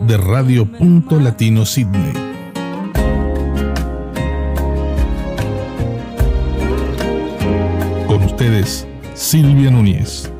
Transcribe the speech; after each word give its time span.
de 0.00 0.16
Radio 0.16 0.66
Punto 0.66 1.18
Latino 1.18 1.64
Sydney. 1.64 2.12
Con 8.06 8.22
ustedes, 8.24 8.86
Silvia 9.14 9.70
Núñez. 9.70 10.33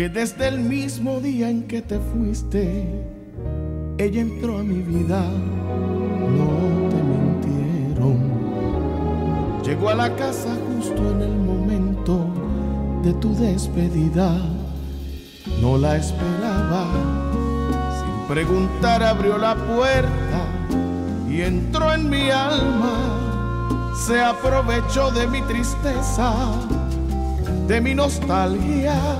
Que 0.00 0.08
desde 0.08 0.48
el 0.48 0.60
mismo 0.60 1.20
día 1.20 1.50
en 1.50 1.64
que 1.64 1.82
te 1.82 1.98
fuiste, 1.98 2.86
ella 3.98 4.22
entró 4.22 4.56
a 4.56 4.62
mi 4.62 4.80
vida, 4.80 5.22
no 6.38 6.88
te 6.88 6.96
mintieron. 7.02 8.18
Llegó 9.62 9.90
a 9.90 9.94
la 9.94 10.16
casa 10.16 10.56
justo 10.66 11.10
en 11.10 11.20
el 11.20 11.36
momento 11.36 12.32
de 13.02 13.12
tu 13.12 13.34
despedida, 13.34 14.38
no 15.60 15.76
la 15.76 15.96
esperaba. 15.96 16.86
Sin 18.00 18.26
preguntar 18.26 19.02
abrió 19.02 19.36
la 19.36 19.54
puerta 19.54 20.40
y 21.28 21.42
entró 21.42 21.92
en 21.92 22.08
mi 22.08 22.30
alma 22.30 23.92
se 24.06 24.18
aprovechó 24.18 25.10
de 25.10 25.26
mi 25.26 25.42
tristeza, 25.42 26.32
de 27.68 27.82
mi 27.82 27.94
nostalgia 27.94 29.19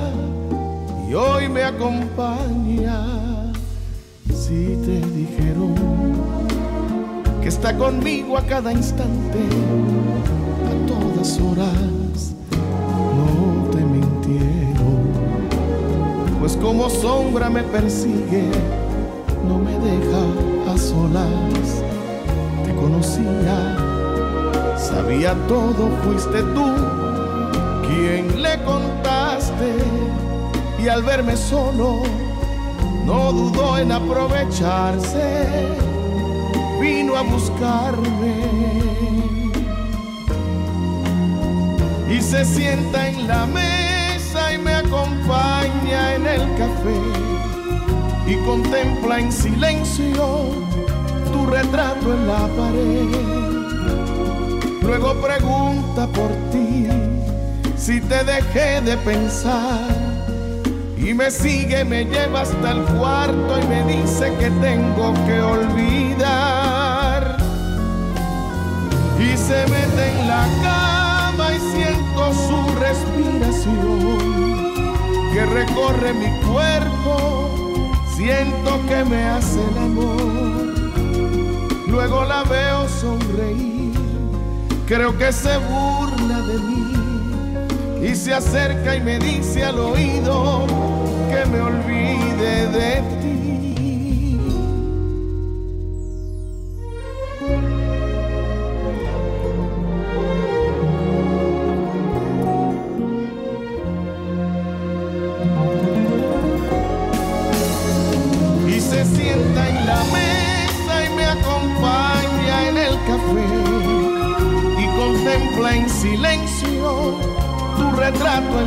y 1.10 1.14
hoy 1.14 1.48
me 1.48 1.64
acompaña. 1.64 3.52
Si 4.32 4.76
te 4.84 5.00
dijeron 5.08 5.74
que 7.42 7.48
está 7.48 7.76
conmigo 7.76 8.38
a 8.38 8.42
cada 8.42 8.72
instante, 8.72 9.40
a 10.68 10.86
todas 10.86 11.40
horas, 11.40 12.34
no 13.16 13.70
te 13.70 13.78
mintieron, 13.78 15.10
pues 16.38 16.56
como 16.56 16.88
sombra 16.88 17.50
me 17.50 17.64
persigue, 17.64 18.44
no 19.48 19.58
me 19.58 19.72
deja 19.72 20.72
a 20.72 20.78
solas, 20.78 21.82
te 22.64 22.74
conocía 22.76 23.76
Sabía 24.76 25.34
todo, 25.46 25.88
fuiste 26.02 26.42
tú 26.54 26.66
quien 27.86 28.42
le 28.42 28.62
contaste 28.64 29.74
y 30.82 30.88
al 30.88 31.02
verme 31.02 31.36
solo 31.36 32.02
no 33.04 33.32
dudó 33.32 33.78
en 33.78 33.92
aprovecharse, 33.92 35.46
vino 36.80 37.16
a 37.16 37.22
buscarme 37.22 38.34
y 42.08 42.20
se 42.20 42.44
sienta 42.44 43.08
en 43.08 43.28
la 43.28 43.46
mesa 43.46 44.52
y 44.54 44.58
me 44.58 44.74
acompaña 44.74 46.14
en 46.14 46.26
el 46.26 46.42
café 46.56 47.00
y 48.26 48.36
contempla 48.46 49.20
en 49.20 49.32
silencio 49.32 50.50
tu 51.32 51.46
retrato 51.46 52.14
en 52.14 52.26
la 52.26 52.48
pared. 52.56 53.60
Luego 54.82 55.14
pregunta 55.20 56.06
por 56.06 56.30
ti 56.50 56.86
si 57.76 58.00
te 58.00 58.24
dejé 58.24 58.80
de 58.80 58.96
pensar. 58.98 60.09
Y 61.02 61.14
me 61.14 61.30
sigue, 61.30 61.84
me 61.84 62.04
lleva 62.04 62.42
hasta 62.42 62.72
el 62.72 62.84
cuarto 62.96 63.58
y 63.60 63.66
me 63.66 63.82
dice 63.84 64.32
que 64.38 64.50
tengo 64.60 65.14
que 65.26 65.40
olvidar. 65.40 67.36
Y 69.18 69.36
se 69.36 69.66
mete 69.66 70.10
en 70.10 70.28
la 70.28 70.46
cama 70.62 71.54
y 71.54 71.58
siento 71.74 72.32
su 72.32 72.58
respiración 72.78 74.18
que 75.32 75.46
recorre 75.46 76.12
mi 76.12 76.30
cuerpo. 76.46 77.92
Siento 78.16 78.80
que 78.86 79.04
me 79.04 79.24
hace 79.24 79.60
el 79.72 79.78
amor. 79.78 80.20
Luego 81.88 82.24
la 82.24 82.42
veo 82.44 82.88
sonreír 82.88 83.80
creo 84.90 85.16
que 85.16 85.32
se 85.32 85.56
burla 85.56 86.40
de 86.40 86.58
mí 86.58 87.09
y 88.02 88.14
se 88.14 88.32
acerca 88.32 88.96
y 88.96 89.00
me 89.00 89.18
dice 89.18 89.64
al 89.64 89.78
oído 89.78 90.66
que 91.30 91.46
me 91.50 91.60
olvide 91.60 92.66
de 92.68 93.02
ti. 93.20 93.49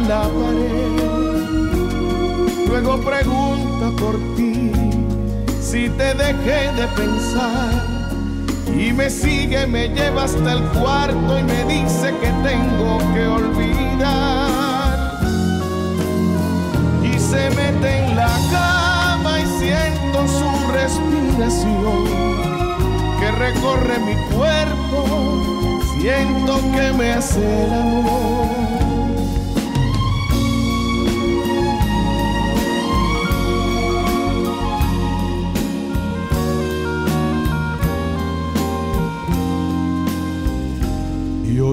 La 0.08 0.24
pared. 0.24 1.04
Luego 2.68 2.98
pregunta 3.02 3.92
por 4.00 4.16
ti 4.36 4.72
si 5.62 5.90
te 5.90 6.14
dejé 6.14 6.72
de 6.74 6.88
pensar 6.96 7.72
y 8.76 8.92
me 8.94 9.10
sigue, 9.10 9.68
me 9.68 9.90
lleva 9.90 10.24
hasta 10.24 10.54
el 10.54 10.64
cuarto 10.80 11.40
y 11.40 11.44
me 11.44 11.64
dice 11.66 12.14
que 12.22 12.32
tengo 12.50 12.98
que 13.14 13.28
olvidar. 13.28 15.20
Y 17.04 17.20
se 17.20 17.50
mete 17.52 18.06
en 18.06 18.16
la 18.16 18.32
cama 18.52 19.40
y 19.40 19.46
siento 19.60 20.28
su 20.28 20.50
respiración 20.72 22.06
que 23.20 23.32
recorre 23.32 24.00
mi 24.00 24.16
cuerpo 24.36 25.54
siento 26.04 26.60
que 26.74 26.92
me 26.92 27.14
hace 27.14 27.64
el 27.64 27.74
amor. 27.74 28.93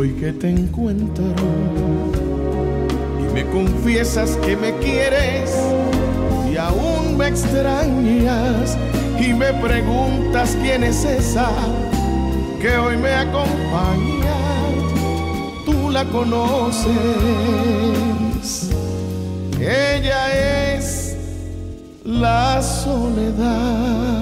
Hoy 0.01 0.13
que 0.15 0.33
te 0.33 0.49
encuentro 0.49 1.25
y 3.19 3.35
me 3.35 3.45
confiesas 3.51 4.31
que 4.39 4.57
me 4.57 4.75
quieres 4.79 5.55
y 6.51 6.57
aún 6.57 7.19
me 7.19 7.29
extrañas 7.29 8.79
y 9.21 9.35
me 9.35 9.53
preguntas 9.53 10.57
quién 10.63 10.85
es 10.85 11.05
esa 11.05 11.51
que 12.63 12.79
hoy 12.79 12.97
me 12.97 13.13
acompaña, 13.13 14.39
tú 15.67 15.91
la 15.91 16.07
conoces. 16.07 16.91
Ella 19.61 20.77
es 20.77 21.15
la 22.05 22.63
soledad. 22.63 24.21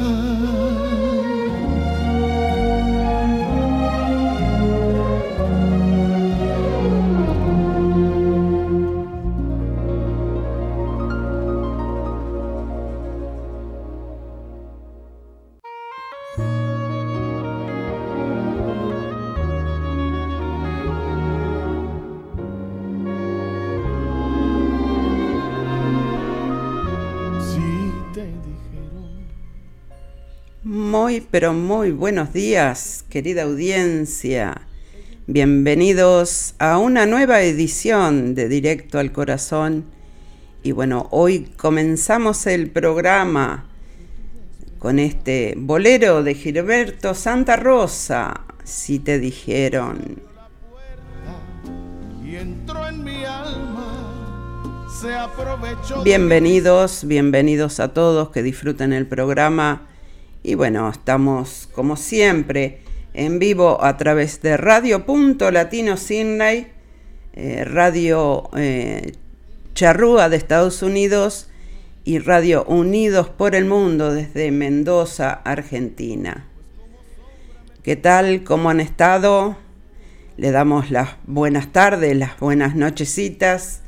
Muy, 31.09 31.23
pero 31.23 31.55
muy 31.55 31.91
buenos 31.91 32.35
días, 32.35 33.03
querida 33.09 33.45
audiencia. 33.45 34.61
Bienvenidos 35.27 36.55
a 36.59 36.77
una 36.77 37.07
nueva 37.07 37.41
edición 37.41 38.35
de 38.35 38.47
Directo 38.47 38.99
al 38.99 39.11
Corazón. 39.11 39.87
Y 40.63 40.73
bueno, 40.73 41.09
hoy 41.11 41.51
comenzamos 41.57 42.47
el 42.47 42.69
programa 42.71 43.71
con 44.79 44.99
este 44.99 45.55
bolero 45.57 46.23
de 46.23 46.35
Gilberto 46.35 47.15
Santa 47.15 47.57
Rosa, 47.57 48.43
si 48.63 48.99
te 48.99 49.19
dijeron. 49.19 50.21
Bienvenidos, 56.05 57.07
bienvenidos 57.07 57.81
a 57.81 57.95
todos 57.95 58.29
que 58.29 58.43
disfruten 58.43 58.93
el 58.93 59.07
programa. 59.07 59.89
Y 60.43 60.55
bueno, 60.55 60.89
estamos 60.89 61.69
como 61.75 61.97
siempre 61.97 62.81
en 63.15 63.39
vivo 63.39 63.83
a 63.83 63.97
través 63.97 64.41
de 64.43 64.57
Radio 64.57 65.05
Punto 65.05 65.51
Latino 65.51 65.97
Sydney, 65.97 66.69
eh, 67.33 67.65
Radio 67.65 68.49
eh, 68.57 69.13
Charrúa 69.75 70.29
de 70.29 70.37
Estados 70.37 70.83
Unidos 70.83 71.49
y 72.05 72.19
Radio 72.21 72.65
Unidos 72.65 73.29
por 73.29 73.55
el 73.55 73.65
Mundo 73.65 74.13
desde 74.13 74.51
Mendoza, 74.51 75.31
Argentina. 75.45 76.47
¿Qué 77.83 77.97
tal? 77.97 78.45
¿Cómo 78.45 78.71
han 78.71 78.81
estado? 78.81 79.57
Le 80.37 80.51
damos 80.53 80.91
las 80.91 81.17
buenas 81.27 81.73
tardes, 81.73 82.17
las 82.17 82.39
buenas 82.39 82.77
nochecitas 82.77 83.83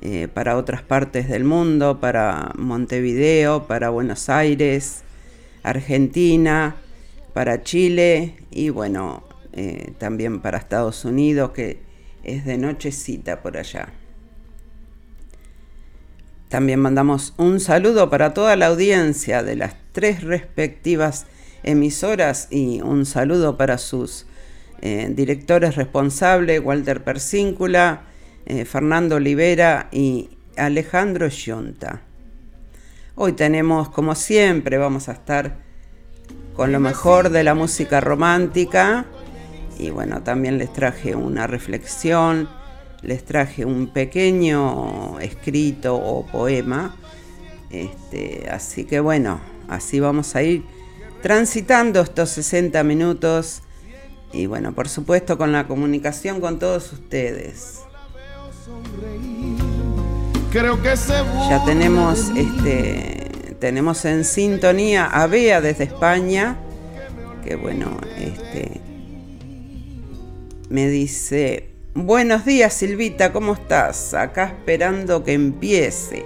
eh, 0.00 0.28
para 0.32 0.56
otras 0.56 0.82
partes 0.82 1.28
del 1.28 1.44
mundo, 1.44 1.98
para 2.00 2.52
Montevideo, 2.56 3.66
para 3.66 3.90
Buenos 3.90 4.28
Aires, 4.28 5.02
Argentina, 5.62 6.76
para 7.32 7.62
Chile 7.62 8.34
y 8.50 8.70
bueno, 8.70 9.22
eh, 9.52 9.92
también 9.98 10.40
para 10.40 10.58
Estados 10.58 11.04
Unidos, 11.04 11.50
que 11.50 11.80
es 12.24 12.44
de 12.44 12.58
nochecita 12.58 13.42
por 13.42 13.56
allá. 13.56 13.88
También 16.48 16.80
mandamos 16.80 17.34
un 17.36 17.60
saludo 17.60 18.08
para 18.08 18.32
toda 18.32 18.56
la 18.56 18.66
audiencia 18.66 19.42
de 19.42 19.56
las 19.56 19.74
tres 19.92 20.22
respectivas 20.22 21.26
emisoras 21.62 22.48
y 22.50 22.80
un 22.80 23.04
saludo 23.04 23.56
para 23.56 23.78
sus 23.78 24.26
eh, 24.80 25.10
directores 25.10 25.76
responsables, 25.76 26.60
Walter 26.64 27.04
Persíncula, 27.04 28.02
eh, 28.46 28.64
Fernando 28.64 29.16
Olivera 29.16 29.88
y 29.92 30.30
Alejandro 30.56 31.28
Yunta. 31.28 32.02
Hoy 33.20 33.32
tenemos, 33.32 33.88
como 33.88 34.14
siempre, 34.14 34.78
vamos 34.78 35.08
a 35.08 35.12
estar 35.12 35.56
con 36.54 36.70
lo 36.70 36.78
mejor 36.78 37.30
de 37.30 37.42
la 37.42 37.52
música 37.52 38.00
romántica 38.00 39.06
y 39.76 39.90
bueno, 39.90 40.22
también 40.22 40.56
les 40.56 40.72
traje 40.72 41.16
una 41.16 41.48
reflexión, 41.48 42.48
les 43.02 43.24
traje 43.24 43.64
un 43.64 43.88
pequeño 43.88 45.18
escrito 45.18 45.96
o 45.96 46.26
poema. 46.26 46.94
Este, 47.70 48.48
así 48.52 48.84
que 48.84 49.00
bueno, 49.00 49.40
así 49.66 49.98
vamos 49.98 50.36
a 50.36 50.44
ir 50.44 50.64
transitando 51.20 52.00
estos 52.02 52.30
60 52.30 52.84
minutos 52.84 53.62
y 54.32 54.46
bueno, 54.46 54.76
por 54.76 54.88
supuesto 54.88 55.36
con 55.36 55.50
la 55.50 55.66
comunicación 55.66 56.40
con 56.40 56.60
todos 56.60 56.92
ustedes. 56.92 57.80
Creo 60.50 60.82
que 60.82 60.94
ya 61.50 61.62
tenemos 61.66 62.30
este 62.34 63.54
tenemos 63.60 64.04
en 64.06 64.24
sintonía 64.24 65.04
a 65.04 65.26
Bea 65.26 65.60
desde 65.60 65.84
España, 65.84 66.56
que 67.44 67.54
bueno, 67.56 67.98
este 68.18 68.80
me 70.70 70.88
dice, 70.88 71.68
"Buenos 71.94 72.46
días, 72.46 72.72
Silvita, 72.72 73.30
¿cómo 73.30 73.52
estás? 73.52 74.14
Acá 74.14 74.46
esperando 74.46 75.22
que 75.22 75.34
empiece." 75.34 76.24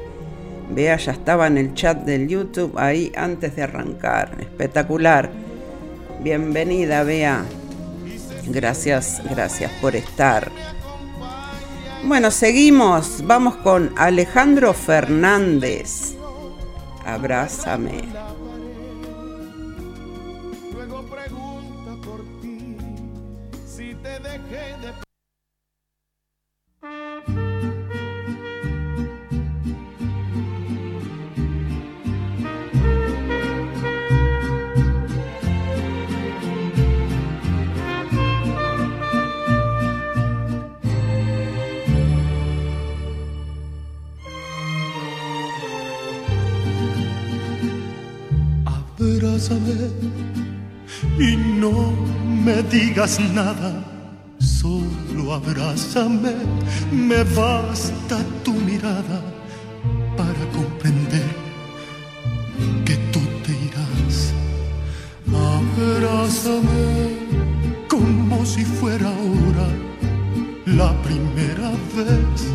Bea 0.70 0.96
ya 0.98 1.12
estaba 1.12 1.48
en 1.48 1.58
el 1.58 1.74
chat 1.74 1.98
del 2.04 2.28
YouTube 2.28 2.78
ahí 2.78 3.10
antes 3.16 3.56
de 3.56 3.62
arrancar. 3.64 4.36
Espectacular. 4.38 5.30
Bienvenida, 6.22 7.02
Bea. 7.02 7.44
Gracias, 8.46 9.20
gracias 9.28 9.72
por 9.80 9.96
estar. 9.96 10.50
Bueno, 12.04 12.31
seguimos. 12.31 13.25
Vamos 13.26 13.56
con 13.56 13.93
Alejandro 13.96 14.72
Fernández. 14.75 16.14
Abrázame. 17.06 18.02
Y 51.19 51.37
no 51.37 51.93
me 52.44 52.62
digas 52.62 53.20
nada, 53.34 53.84
solo 54.38 55.34
abrázame, 55.34 56.32
me 56.90 57.22
basta 57.25 58.19
tu 58.44 58.52
mirada 58.52 59.20
para 60.17 60.44
comprender 60.53 61.31
que 62.84 62.96
tú 63.12 63.20
te 63.44 63.53
irás. 63.53 64.32
Abrázame 65.29 67.17
como 67.88 68.44
si 68.44 68.65
fuera 68.65 69.08
ahora 69.08 69.69
la 70.67 70.93
primera 71.03 71.70
vez, 71.96 72.46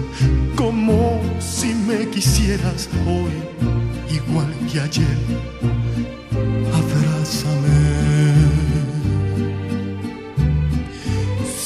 como 0.56 1.22
si 1.40 1.74
me 1.74 2.10
quisieras 2.10 2.90
hoy, 3.06 3.36
igual 4.16 4.52
que 4.72 4.80
ayer 4.82 5.18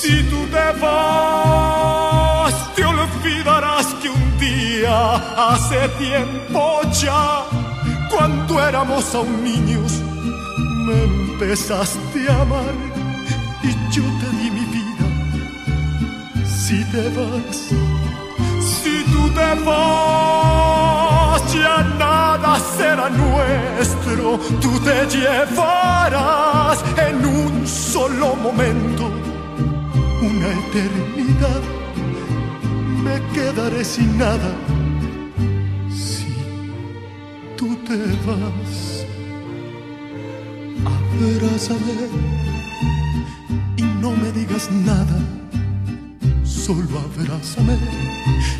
si 0.01 0.23
tú 0.29 0.39
te 0.47 0.79
vas, 0.81 2.53
te 2.75 2.83
olvidarás 2.83 3.87
que 4.01 4.09
un 4.09 4.39
día, 4.39 5.15
hace 5.37 5.87
tiempo 5.99 6.81
ya, 6.99 7.43
cuando 8.09 8.59
éramos 8.67 9.13
aún 9.13 9.43
niños, 9.43 9.91
me 10.85 11.03
empezaste 11.03 12.29
a 12.29 12.41
amar 12.41 12.73
y 13.63 13.69
yo 13.93 14.03
te 14.19 14.29
di 14.37 14.51
mi 14.51 14.65
vida. 14.75 15.05
Si 16.45 16.83
te 16.85 17.03
vas, 17.09 18.00
te 19.35 19.49
vas, 19.65 21.41
ya 21.53 21.83
nada 21.97 22.59
será 22.77 23.09
nuestro, 23.09 24.39
tú 24.59 24.79
te 24.79 25.05
llevarás 25.15 26.83
en 26.97 27.25
un 27.25 27.67
solo 27.67 28.35
momento 28.35 29.09
una 30.21 30.47
eternidad. 30.63 31.61
Me 33.03 33.19
quedaré 33.33 33.83
sin 33.83 34.17
nada 34.17 34.51
si 35.89 36.27
tú 37.57 37.75
te 37.87 37.97
vas. 38.25 39.05
Abrázame 40.85 42.09
y 43.77 43.83
no 44.01 44.11
me 44.11 44.31
digas 44.31 44.69
nada, 44.71 45.17
solo 46.65 46.99
abrázame. 46.99 47.77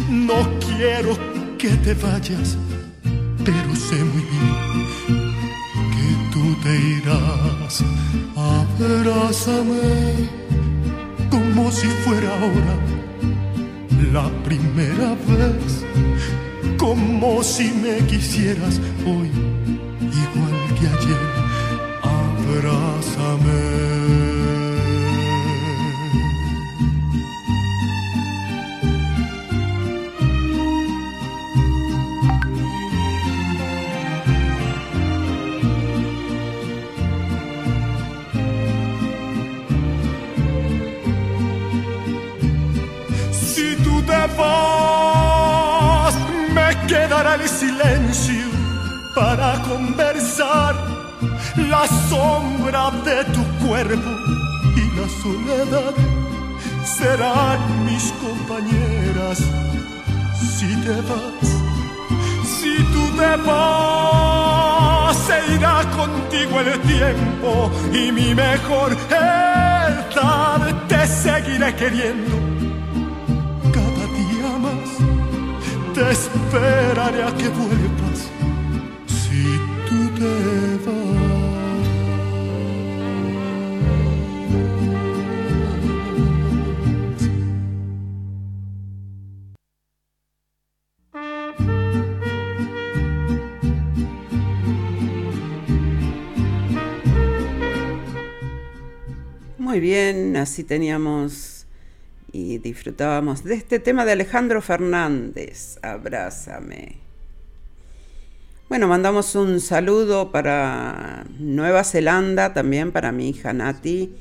No 0.09 0.39
quiero 0.59 1.15
que 1.59 1.69
te 1.85 1.93
vayas, 1.93 2.57
pero 3.45 3.75
sé 3.75 4.03
muy 4.03 4.25
bien 4.33 4.55
que 5.93 6.07
tú 6.33 6.43
te 6.63 6.73
irás. 6.97 7.83
Abrázame 8.35 10.29
como 11.29 11.71
si 11.71 11.87
fuera 12.03 12.29
ahora 12.39 12.75
la 14.11 14.27
primera 14.43 15.15
vez, 15.27 15.85
como 16.77 17.43
si 17.43 17.71
me 17.83 17.97
quisieras 18.07 18.81
hoy, 19.05 19.29
igual 20.23 20.57
que 20.77 20.87
ayer, 20.87 21.25
abrázame. 22.57 24.20
El 47.35 47.47
silencio 47.47 48.47
para 49.15 49.61
conversar, 49.61 50.75
la 51.57 51.87
sombra 52.09 52.91
de 53.05 53.23
tu 53.25 53.43
cuerpo 53.65 54.11
y 54.75 54.83
la 54.97 55.07
soledad 55.21 55.93
serán 56.83 57.85
mis 57.85 58.11
compañeras. 58.23 59.39
Si 60.57 60.75
te 60.85 60.95
vas, 61.09 61.47
si 62.59 62.83
tú 62.93 63.03
te 63.17 63.35
vas, 63.47 65.15
se 65.17 65.53
irá 65.55 65.83
contigo 65.95 66.59
el 66.59 66.79
tiempo 66.81 67.71
y 67.93 68.11
mi 68.11 68.35
mejor 68.35 68.95
edad 69.09 69.51
te 70.87 71.07
seguiré 71.07 71.75
queriendo 71.75 72.50
te 76.01 76.11
esperaré 76.11 77.23
a 77.23 77.31
que 77.37 77.49
vuelvas 77.49 78.19
si 79.07 79.43
tú 79.87 79.99
te 80.17 80.33
vas. 80.85 81.01
Muy 99.57 99.79
bien, 99.79 100.35
así 100.35 100.63
teníamos 100.63 101.50
y 102.31 102.57
disfrutábamos 102.59 103.43
de 103.43 103.55
este 103.55 103.79
tema 103.79 104.05
de 104.05 104.13
Alejandro 104.13 104.61
Fernández, 104.61 105.77
Abrázame. 105.81 106.97
Bueno, 108.69 108.87
mandamos 108.87 109.35
un 109.35 109.59
saludo 109.59 110.31
para 110.31 111.25
Nueva 111.39 111.83
Zelanda, 111.83 112.53
también 112.53 112.91
para 112.91 113.11
mi 113.11 113.29
hija 113.29 113.51
Nati. 113.51 114.15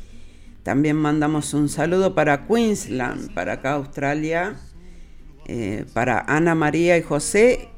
También 0.65 0.97
mandamos 0.97 1.55
un 1.55 1.69
saludo 1.69 2.15
para 2.15 2.47
Queensland, 2.47 3.33
para 3.33 3.55
acá 3.55 3.73
Australia, 3.73 4.57
eh, 5.47 5.85
para 5.95 6.21
Ana 6.21 6.55
María 6.55 6.99
y 6.99 7.03
José. 7.03 7.69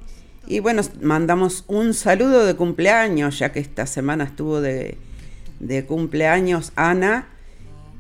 Y 0.47 0.61
bueno, 0.61 0.83
mandamos 1.03 1.65
un 1.69 1.93
saludo 1.93 2.47
de 2.47 2.55
cumpleaños, 2.55 3.39
ya 3.39 3.53
que 3.53 3.61
esta 3.61 3.87
semana 3.87 4.25
estuvo 4.25 4.61
de, 4.61 4.97
de 5.61 5.85
cumpleaños 5.85 6.73
Ana 6.75 7.29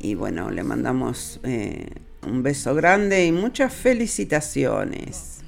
y 0.02 0.16
bueno, 0.16 0.50
le 0.50 0.64
mandamos 0.64 1.38
eh, 1.44 1.86
un 2.26 2.42
beso 2.42 2.74
grande 2.74 3.26
y 3.26 3.32
muchas 3.32 3.72
felicitaciones. 3.72 5.40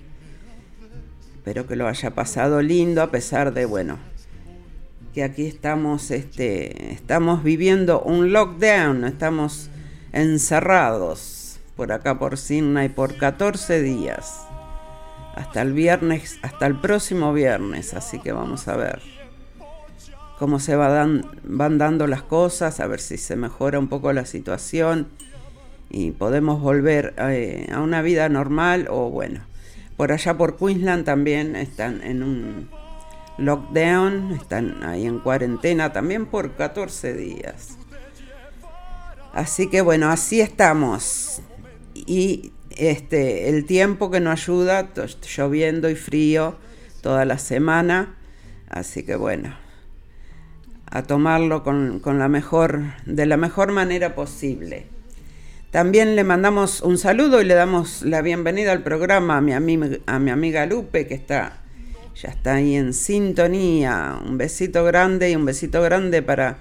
Espero 1.37 1.66
que 1.66 1.76
lo 1.76 1.87
haya 1.87 2.14
pasado 2.14 2.62
lindo 2.62 3.02
a 3.02 3.11
pesar 3.11 3.52
de, 3.52 3.66
bueno, 3.66 3.99
que 5.12 5.23
aquí 5.23 5.47
estamos, 5.47 6.11
este, 6.11 6.93
estamos 6.93 7.45
viviendo 7.45 8.00
un 8.02 8.33
lockdown, 8.33 9.04
estamos 9.04 9.69
encerrados 10.12 11.61
por 11.76 11.93
acá 11.93 12.19
por 12.19 12.38
Sydney 12.38 12.88
por 12.88 13.16
14 13.16 13.83
días. 13.83 14.47
Hasta 15.35 15.62
el 15.62 15.73
viernes, 15.73 16.38
hasta 16.43 16.66
el 16.66 16.81
próximo 16.81 17.33
viernes, 17.33 17.93
así 17.95 18.21
que 18.21 18.33
vamos 18.33 18.69
a 18.69 18.76
ver 18.76 19.02
cómo 20.38 20.61
se 20.61 20.76
van 20.76 21.25
dando 21.78 22.07
las 22.07 22.23
cosas, 22.23 22.81
a 22.81 22.87
ver 22.87 23.00
si 23.00 23.19
se 23.19 23.37
mejora 23.37 23.78
un 23.78 23.88
poco 23.88 24.12
la 24.12 24.26
situación 24.26 25.09
y 25.96 26.10
podemos 26.10 26.60
volver 26.60 27.14
eh, 27.18 27.68
a 27.72 27.80
una 27.80 28.02
vida 28.02 28.28
normal 28.28 28.88
o 28.90 29.10
bueno, 29.10 29.42
por 29.96 30.10
allá 30.10 30.36
por 30.36 30.56
Queensland 30.56 31.04
también 31.04 31.54
están 31.54 32.02
en 32.02 32.24
un 32.24 32.68
lockdown, 33.38 34.32
están 34.32 34.82
ahí 34.82 35.06
en 35.06 35.20
cuarentena 35.20 35.92
también 35.92 36.26
por 36.26 36.56
14 36.56 37.14
días. 37.14 37.78
Así 39.32 39.70
que 39.70 39.82
bueno, 39.82 40.10
así 40.10 40.40
estamos. 40.40 41.40
Y 41.94 42.52
este 42.76 43.48
el 43.48 43.64
tiempo 43.64 44.10
que 44.10 44.18
nos 44.18 44.42
ayuda, 44.42 44.90
lloviendo 45.36 45.88
y 45.88 45.94
frío 45.94 46.56
toda 47.02 47.24
la 47.24 47.38
semana. 47.38 48.16
Así 48.68 49.04
que 49.04 49.14
bueno, 49.14 49.54
a 50.86 51.04
tomarlo 51.04 51.62
con, 51.62 52.00
la 52.18 52.28
mejor, 52.28 52.82
de 53.06 53.26
la 53.26 53.36
mejor 53.36 53.70
manera 53.70 54.16
posible. 54.16 54.88
También 55.75 56.14
le 56.14 56.23
mandamos 56.23 56.83
un 56.83 56.99
saludo 56.99 57.43
y 57.43 57.45
le 57.45 57.54
damos 57.54 58.02
la 58.02 58.23
bienvenida 58.23 58.71
al 58.71 58.85
programa 58.85 59.38
a 59.38 59.40
mi, 59.40 59.52
a 59.54 60.19
mi 60.21 60.31
amiga 60.31 60.66
Lupe, 60.66 61.09
que 61.09 61.14
está, 61.14 61.64
ya 62.14 62.28
está 62.28 62.54
ahí 62.54 62.76
en 62.76 62.95
sintonía. 62.95 64.21
Un 64.25 64.38
besito 64.38 64.85
grande 64.85 65.33
y 65.33 65.35
un 65.35 65.45
besito 65.45 65.83
grande 65.83 66.23
para, 66.23 66.59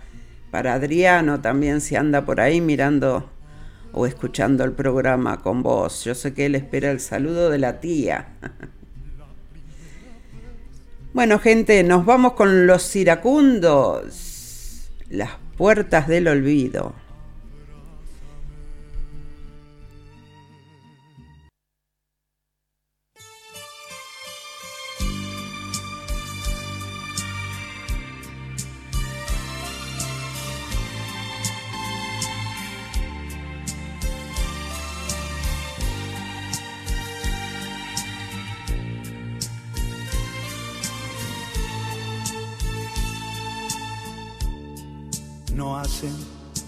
para 0.50 0.74
Adriano 0.74 1.42
también, 1.42 1.80
si 1.80 1.96
anda 1.96 2.26
por 2.26 2.42
ahí 2.42 2.60
mirando 2.60 3.30
o 3.92 4.08
escuchando 4.08 4.64
el 4.64 4.72
programa 4.72 5.44
con 5.44 5.62
vos. 5.62 6.04
Yo 6.06 6.16
sé 6.16 6.34
que 6.34 6.48
él 6.48 6.56
espera 6.56 6.90
el 6.90 7.00
saludo 7.00 7.52
de 7.52 7.60
la 7.60 7.80
tía. 7.80 8.30
Bueno, 11.14 11.38
gente, 11.38 11.84
nos 11.84 12.08
vamos 12.08 12.34
con 12.34 12.66
los 12.66 12.96
iracundos, 12.96 14.90
las 15.12 15.30
puertas 15.56 16.08
del 16.08 16.28
olvido. 16.28 17.03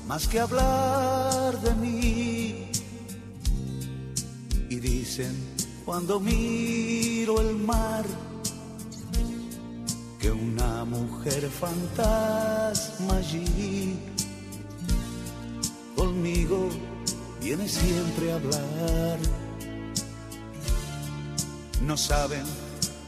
Más 0.08 0.28
que 0.28 0.40
hablar 0.40 1.60
de 1.62 1.76
mí. 1.76 2.72
Y 4.70 4.76
dicen 4.80 5.36
cuando 5.86 6.20
miro 6.20 7.42
el 7.42 7.56
mar 7.56 8.06
que 10.20 10.32
una 10.32 10.86
mujer 10.86 11.50
fantasma 11.50 13.18
allí 13.18 14.00
conmigo 15.96 16.70
viene 17.42 17.68
siempre 17.68 18.32
a 18.32 18.36
hablar. 18.36 19.20
No 21.82 21.96
saben 21.98 22.46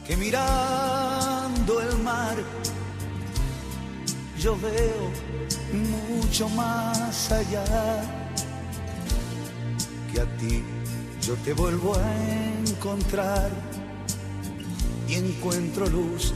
que 0.06 0.16
mirando 0.16 1.80
el 1.80 1.98
mar 1.98 2.36
yo 4.38 4.56
veo 4.60 5.37
mucho 5.72 6.48
más 6.50 7.30
allá 7.32 7.64
que 10.12 10.20
a 10.20 10.24
ti 10.36 10.64
yo 11.28 11.34
te 11.44 11.52
vuelvo 11.52 11.94
a 11.94 12.70
encontrar 12.70 13.50
y 15.06 15.16
encuentro 15.16 15.86
luz 15.86 16.32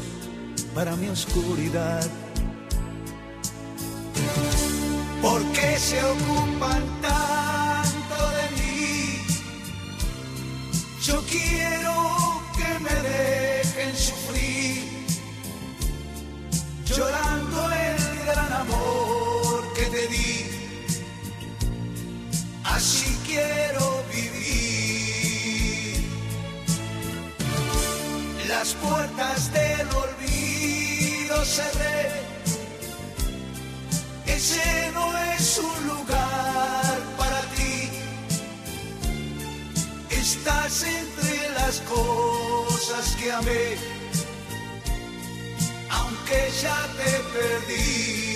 para 0.74 0.94
mi 0.96 1.08
oscuridad. 1.08 2.04
¿Por 5.22 5.42
qué 5.52 5.78
se 5.78 6.02
ocupan 6.04 6.82
tanto 7.00 8.30
de 8.36 8.46
mí? 8.58 9.18
Yo 11.02 11.22
quiero 11.30 12.42
que 12.54 12.78
me 12.80 13.08
dejen 13.08 13.96
sufrir, 13.96 15.06
llorando 16.84 17.72
el 17.72 18.26
gran 18.26 18.52
amor 18.52 19.11
quiero 23.32 24.04
vivir. 24.12 25.96
Las 28.48 28.74
puertas 28.74 29.52
del 29.52 29.88
olvido 30.04 31.44
cerré, 31.44 32.04
ese 34.26 34.90
no 34.92 35.06
es 35.34 35.58
un 35.58 35.88
lugar 35.92 36.98
para 37.16 37.40
ti. 37.56 37.76
Estás 40.10 40.82
entre 40.82 41.50
las 41.58 41.80
cosas 41.96 43.16
que 43.18 43.32
amé, 43.32 43.66
aunque 45.90 46.38
ya 46.62 46.78
te 46.98 47.12
perdí. 47.34 48.31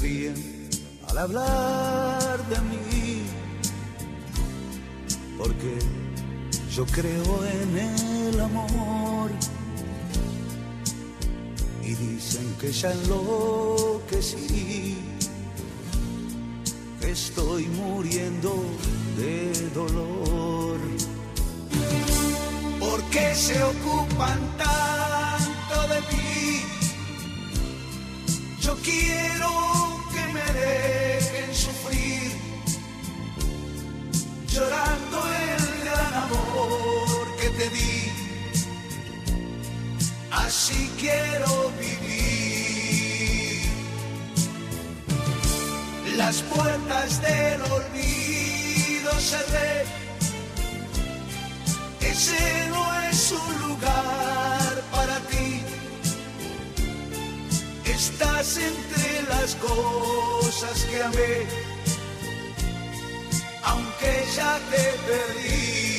Se 0.00 0.06
ríen 0.06 0.68
al 1.08 1.18
hablar 1.18 2.48
de 2.48 2.60
mí, 2.60 3.22
porque 5.38 5.78
yo 6.74 6.86
creo 6.86 7.44
en 7.44 7.78
el 7.78 8.40
amor 8.40 9.30
y 11.82 11.94
dicen 11.94 12.54
que 12.60 12.72
ya 12.72 12.92
enloquecí, 12.92 14.38
que 17.00 17.10
estoy 17.10 17.66
muriendo 17.66 18.64
de 19.16 19.52
dolor. 19.74 20.78
¿Por 22.78 23.02
qué 23.10 23.34
se 23.34 23.62
ocupan 23.62 24.38
tanto 24.56 25.94
de 25.94 26.00
mí? 26.12 26.62
Yo 28.60 28.76
quiero 28.82 29.19
así 40.50 40.90
quiero 40.98 41.70
vivir. 41.78 43.60
Las 46.16 46.42
puertas 46.42 47.20
del 47.22 47.60
olvido 47.62 49.10
cerré, 49.18 49.84
ese 52.00 52.68
no 52.70 53.00
es 53.10 53.32
un 53.32 53.68
lugar 53.68 54.82
para 54.90 55.18
ti. 55.30 55.62
Estás 57.84 58.56
entre 58.56 59.22
las 59.28 59.54
cosas 59.56 60.84
que 60.84 61.02
amé, 61.02 61.46
aunque 63.62 64.24
ya 64.36 64.58
te 64.70 64.84
perdí. 65.06 65.89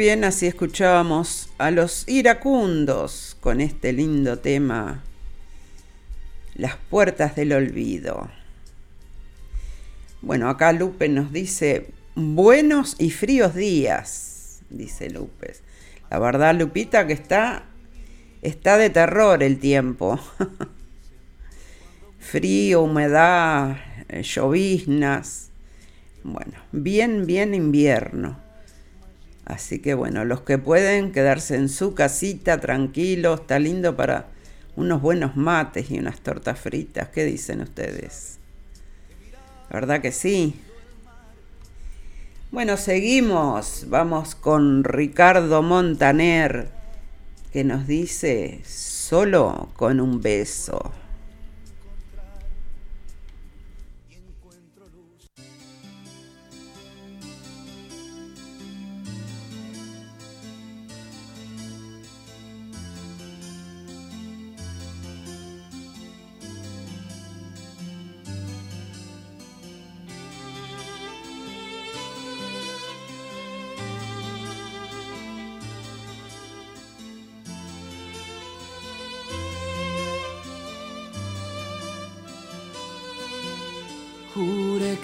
Bien, 0.00 0.24
así 0.24 0.46
escuchábamos 0.46 1.50
a 1.58 1.70
los 1.70 2.08
iracundos 2.08 3.36
con 3.38 3.60
este 3.60 3.92
lindo 3.92 4.38
tema, 4.38 5.04
Las 6.54 6.76
puertas 6.76 7.36
del 7.36 7.52
olvido. 7.52 8.30
Bueno, 10.22 10.48
acá 10.48 10.72
Lupe 10.72 11.10
nos 11.10 11.32
dice, 11.32 11.90
buenos 12.14 12.96
y 12.98 13.10
fríos 13.10 13.54
días, 13.54 14.62
dice 14.70 15.10
Lupe. 15.10 15.56
La 16.10 16.18
verdad, 16.18 16.54
Lupita, 16.54 17.06
que 17.06 17.12
está, 17.12 17.64
está 18.40 18.78
de 18.78 18.88
terror 18.88 19.42
el 19.42 19.58
tiempo. 19.58 20.18
Frío, 22.18 22.84
humedad, 22.84 23.76
eh, 24.08 24.22
lloviznas. 24.22 25.50
Bueno, 26.24 26.54
bien, 26.72 27.26
bien 27.26 27.52
invierno. 27.54 28.49
Así 29.50 29.80
que 29.80 29.94
bueno, 29.94 30.24
los 30.24 30.42
que 30.42 30.58
pueden 30.58 31.10
quedarse 31.10 31.56
en 31.56 31.68
su 31.68 31.94
casita 31.94 32.60
tranquilos, 32.60 33.40
está 33.40 33.58
lindo 33.58 33.96
para 33.96 34.28
unos 34.76 35.02
buenos 35.02 35.36
mates 35.36 35.90
y 35.90 35.98
unas 35.98 36.20
tortas 36.20 36.60
fritas. 36.60 37.08
¿Qué 37.08 37.24
dicen 37.24 37.60
ustedes? 37.60 38.38
¿Verdad 39.68 40.00
que 40.00 40.12
sí? 40.12 40.54
Bueno, 42.52 42.76
seguimos. 42.76 43.86
Vamos 43.88 44.36
con 44.36 44.84
Ricardo 44.84 45.62
Montaner, 45.62 46.68
que 47.52 47.64
nos 47.64 47.88
dice, 47.88 48.60
solo 48.64 49.70
con 49.74 49.98
un 49.98 50.20
beso. 50.20 50.92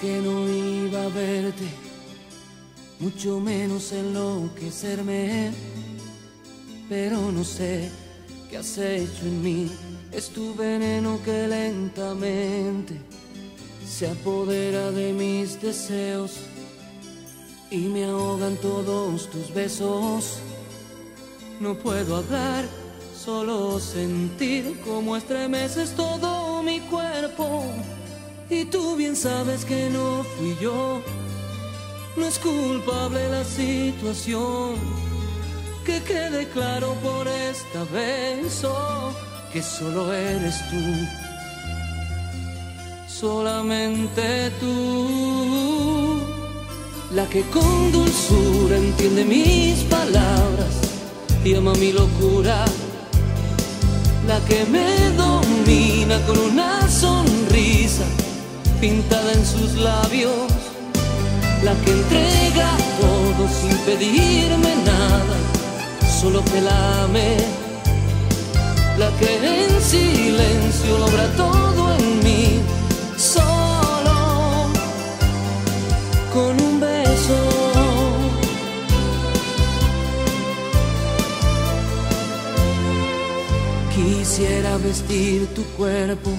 Que 0.01 0.21
no 0.21 0.47
iba 0.47 1.05
a 1.05 1.09
verte, 1.09 1.67
mucho 2.99 3.39
menos 3.39 3.91
enloquecerme, 3.91 5.51
pero 6.87 7.31
no 7.31 7.43
sé 7.43 7.89
qué 8.49 8.57
has 8.57 8.77
hecho 8.77 9.23
en 9.23 9.41
mí, 9.41 9.71
es 10.11 10.29
tu 10.29 10.53
veneno 10.55 11.19
que 11.23 11.47
lentamente 11.47 13.01
se 13.87 14.07
apodera 14.07 14.91
de 14.91 15.13
mis 15.13 15.59
deseos 15.61 16.33
y 17.71 17.77
me 17.77 18.05
ahogan 18.05 18.55
todos 18.57 19.29
tus 19.29 19.53
besos. 19.53 20.39
No 21.59 21.75
puedo 21.75 22.17
hablar, 22.17 22.65
solo 23.17 23.79
sentir 23.79 24.79
cómo 24.85 25.17
estremeces 25.17 25.95
todo 25.95 26.61
mi 26.61 26.81
cuerpo 26.81 27.63
y 28.49 28.65
tú 28.65 28.95
bien 28.95 29.15
sabes 29.15 29.65
que 29.65 29.89
no 29.89 30.23
fui 30.23 30.55
yo, 30.61 31.01
no 32.15 32.25
es 32.25 32.39
culpable 32.39 33.29
la 33.29 33.43
situación. 33.43 34.75
Que 35.85 36.01
quede 36.03 36.47
claro 36.49 36.93
por 37.01 37.27
esta 37.27 37.83
vez 37.93 38.63
oh, 38.65 39.11
que 39.53 39.61
solo 39.61 40.13
eres 40.13 40.55
tú, 40.69 40.83
solamente 43.07 44.51
tú, 44.59 46.19
la 47.13 47.25
que 47.27 47.41
con 47.43 47.91
dulzura 47.93 48.75
entiende 48.75 49.23
mis 49.23 49.79
palabras 49.83 50.73
y 51.45 51.55
ama 51.55 51.73
mi 51.75 51.93
locura, 51.93 52.65
la 54.27 54.39
que 54.41 54.65
me 54.65 55.09
domina 55.11 56.19
con 56.25 56.37
una 56.37 56.89
sonrisa 56.89 58.03
pintada 58.79 59.33
en 59.33 59.45
sus 59.45 59.73
labios, 59.75 60.51
la 61.63 61.73
que 61.83 61.91
entrega 61.91 62.69
todo 63.01 63.47
sin 63.49 63.75
pedirme 63.79 64.75
nada, 64.85 65.37
solo 66.19 66.43
que 66.45 66.61
la 66.61 67.03
ame, 67.03 67.37
la 68.97 69.09
que 69.19 69.65
en 69.65 69.81
silencio 69.81 70.97
logra 70.99 71.27
todo 71.35 71.95
en 71.95 72.19
mí, 72.23 72.59
solo 73.17 74.67
con 76.33 76.61
un 76.61 76.79
beso. 76.79 77.39
Quisiera 83.95 84.77
vestir 84.77 85.47
tu 85.55 85.63
cuerpo 85.75 86.31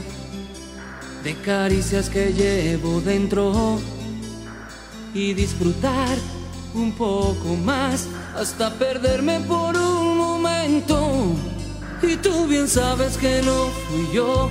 de 1.23 1.35
caricias 1.43 2.09
que 2.09 2.33
llevo 2.33 3.01
dentro 3.01 3.79
y 5.15 5.35
disfrutar 5.35 6.17
un 6.75 6.93
poco 6.93 7.57
más 7.65 8.07
hasta 8.37 8.73
perderme 8.75 9.41
por 9.41 9.77
un 9.77 10.19
momento 10.19 11.35
Y 12.03 12.17
tú 12.17 12.47
bien 12.47 12.69
sabes 12.69 13.17
que 13.17 13.43
no 13.43 13.67
fui 13.89 14.15
yo, 14.15 14.49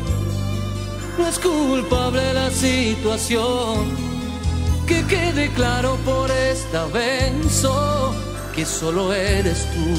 no 1.18 1.28
es 1.28 1.40
culpable 1.40 2.34
la 2.34 2.52
situación. 2.52 4.08
Que 4.86 5.04
quede 5.06 5.50
claro 5.54 5.98
por 6.06 6.30
esta 6.32 6.86
vez 6.88 7.18
que 8.56 8.66
solo 8.66 9.14
eres 9.14 9.68
tú, 9.74 9.94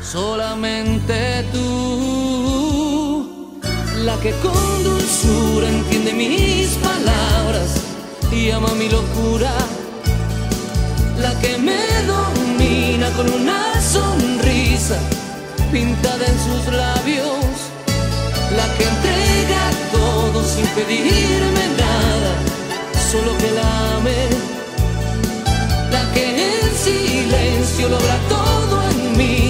solamente 0.00 1.44
tú, 1.52 2.37
la 4.04 4.16
que 4.20 4.30
con 4.42 4.84
dulzura 4.84 5.68
entiende 5.68 6.12
mis 6.12 6.68
palabras 6.76 7.70
y 8.30 8.50
ama 8.50 8.72
mi 8.74 8.88
locura, 8.88 9.52
la 11.18 11.32
que 11.40 11.56
me 11.58 11.82
domina 12.06 13.10
con 13.16 13.30
una 13.32 13.80
sonrisa 13.80 14.98
pintada 15.72 16.24
en 16.26 16.38
sus 16.46 16.74
labios, 16.74 17.54
la 18.56 18.66
que 18.76 18.84
entrega 18.84 19.62
todo 19.92 20.44
sin 20.44 20.66
pedirme 20.68 21.64
nada, 21.78 22.32
solo 23.10 23.36
que 23.38 23.50
la 23.52 23.96
ame, 23.96 24.28
la 25.90 26.12
que 26.12 26.24
en 26.46 26.76
silencio 26.76 27.88
logra 27.88 28.18
todo 28.28 28.82
en 28.90 29.18
mí 29.18 29.47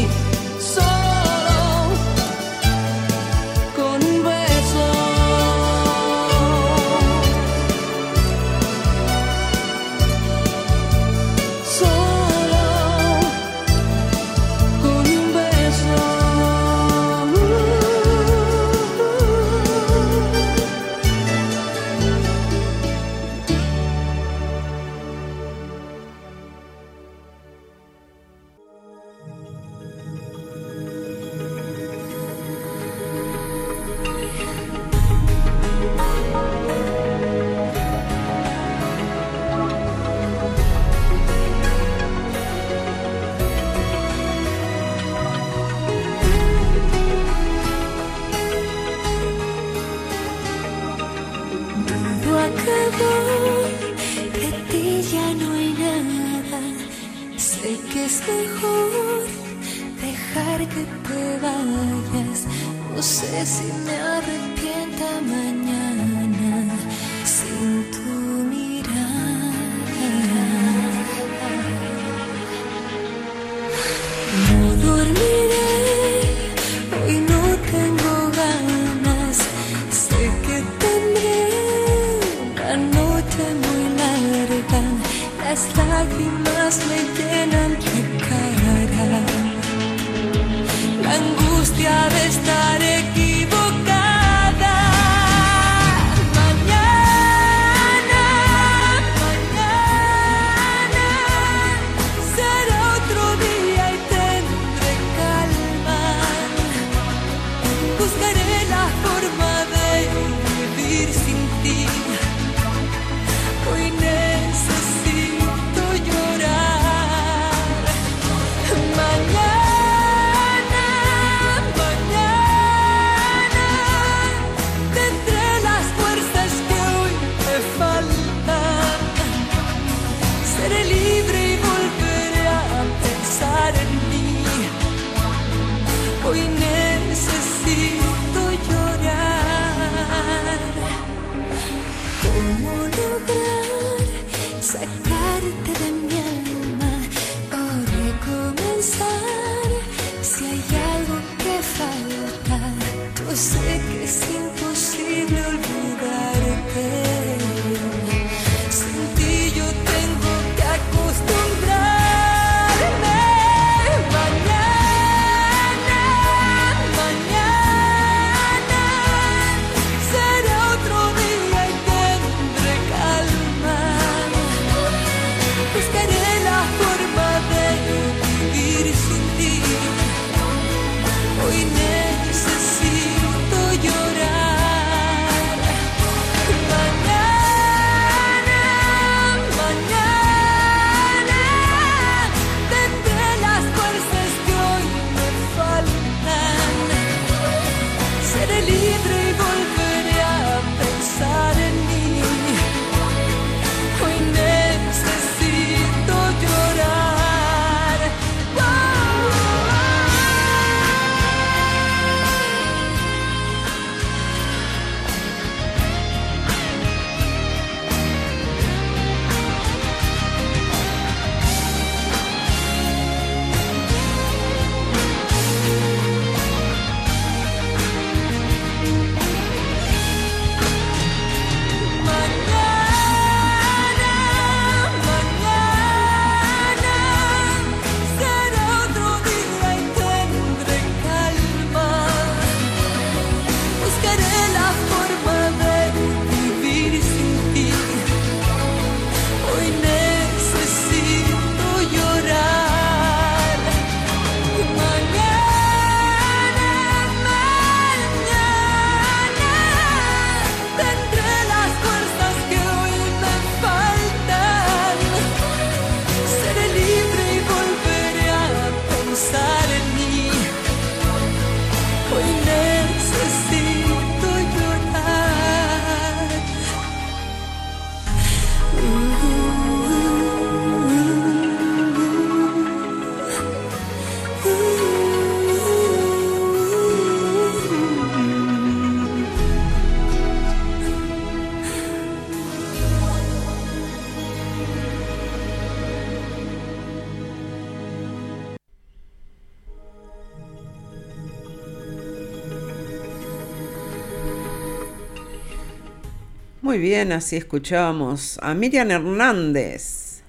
así 306.99 307.37
escuchábamos 307.37 308.41
a 308.43 308.55
Miriam 308.55 308.91
Hernández 308.91 310.21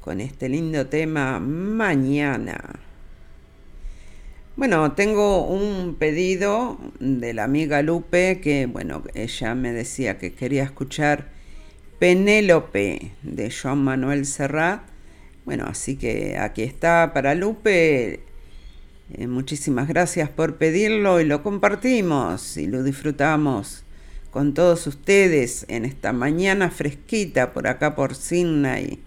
con 0.00 0.22
este 0.22 0.48
lindo 0.48 0.86
tema 0.86 1.38
Mañana. 1.38 2.80
Bueno, 4.56 4.92
tengo 4.92 5.46
un 5.46 5.96
pedido 5.96 6.78
de 6.98 7.34
la 7.34 7.44
amiga 7.44 7.82
Lupe 7.82 8.40
que, 8.40 8.64
bueno, 8.64 9.02
ella 9.12 9.54
me 9.54 9.72
decía 9.72 10.16
que 10.16 10.32
quería 10.32 10.62
escuchar 10.62 11.28
Penélope 11.98 13.12
de 13.22 13.50
Joan 13.50 13.84
Manuel 13.84 14.24
Serrat. 14.24 14.80
Bueno, 15.44 15.66
así 15.68 15.96
que 15.96 16.38
aquí 16.38 16.62
está 16.62 17.12
para 17.12 17.34
Lupe. 17.34 18.20
Eh, 19.12 19.26
muchísimas 19.26 19.88
gracias 19.88 20.30
por 20.30 20.56
pedirlo 20.56 21.20
y 21.20 21.26
lo 21.26 21.42
compartimos 21.42 22.56
y 22.56 22.66
lo 22.66 22.82
disfrutamos 22.82 23.84
con 24.32 24.54
todos 24.54 24.88
ustedes 24.88 25.64
en 25.68 25.84
esta 25.84 26.12
mañana 26.12 26.70
fresquita 26.70 27.52
por 27.52 27.68
acá 27.68 27.94
por 27.94 28.16
Sydney. 28.16 28.98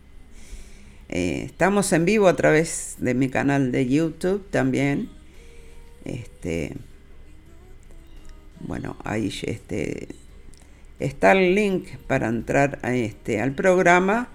Eh, 1.10 1.44
estamos 1.46 1.92
en 1.92 2.06
vivo 2.06 2.30
a 2.30 2.36
través 2.38 2.96
de 3.00 3.14
mi 3.14 3.28
canal 3.30 3.74
de 3.74 3.88
YouTube 3.88 4.50
también 4.50 5.10
este, 6.06 6.78
bueno, 8.60 8.96
ahí 9.04 9.34
este, 9.44 10.08
está 11.00 11.34
el 11.34 11.56
link 11.56 11.88
para 12.08 12.28
entrar 12.28 12.80
a 12.84 12.94
este, 12.96 13.42
al 13.42 13.54
programa 13.54 14.30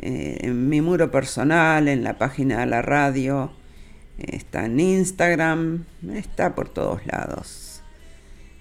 eh, 0.00 0.38
en 0.42 0.68
mi 0.68 0.80
muro 0.80 1.10
personal, 1.10 1.88
en 1.88 2.04
la 2.04 2.18
página 2.18 2.60
de 2.60 2.66
la 2.66 2.82
radio, 2.82 3.52
está 4.18 4.66
en 4.66 4.80
Instagram, 4.80 5.84
está 6.12 6.54
por 6.54 6.68
todos 6.68 7.06
lados. 7.06 7.65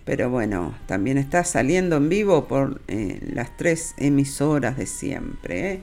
Pero 0.05 0.29
bueno, 0.29 0.75
también 0.85 1.17
está 1.17 1.43
saliendo 1.43 1.97
en 1.97 2.09
vivo 2.09 2.47
por 2.47 2.81
eh, 2.87 3.19
las 3.33 3.57
tres 3.57 3.95
emisoras 3.97 4.77
de 4.77 4.85
siempre. 4.85 5.71
¿eh? 5.71 5.81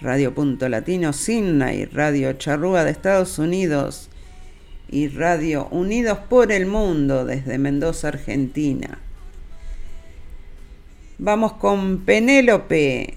Radio 0.00 0.32
Punto 0.32 0.68
Latino 0.68 1.10
y 1.26 1.84
Radio 1.86 2.32
Charrúa 2.34 2.84
de 2.84 2.92
Estados 2.92 3.38
Unidos, 3.40 4.08
y 4.90 5.08
Radio 5.08 5.68
Unidos 5.70 6.18
por 6.30 6.50
el 6.52 6.66
Mundo 6.66 7.24
desde 7.24 7.58
Mendoza, 7.58 8.08
Argentina. 8.08 8.98
Vamos 11.18 11.54
con 11.54 12.04
Penélope 12.04 13.14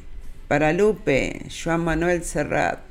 para 0.47 0.73
Lupe, 0.73 1.45
Joan 1.63 1.84
Manuel 1.84 2.23
Serrat. 2.23 2.90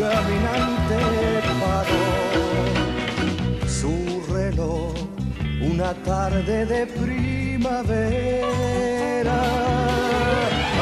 Caminante 0.00 1.00
paró 1.60 2.08
su 3.68 3.94
reloj 4.32 4.94
una 5.60 5.92
tarde 6.04 6.64
de 6.64 6.86
primavera. 6.86 8.10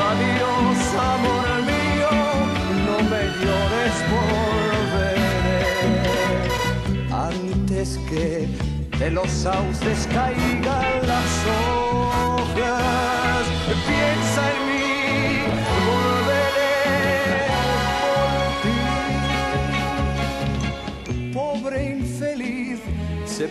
Adiós, 0.08 0.78
amor 1.14 1.48
mío, 1.72 2.12
no 2.86 2.96
me 3.10 3.22
llores, 3.42 3.96
volveré 4.14 5.20
antes 7.10 7.88
que 8.08 8.26
de 8.98 9.08
los 9.10 9.30
sauces 9.30 9.98
caigan 10.12 11.06
las 11.12 11.32
hojas. 11.50 13.44
Piensa 13.86 14.42
en 14.54 14.67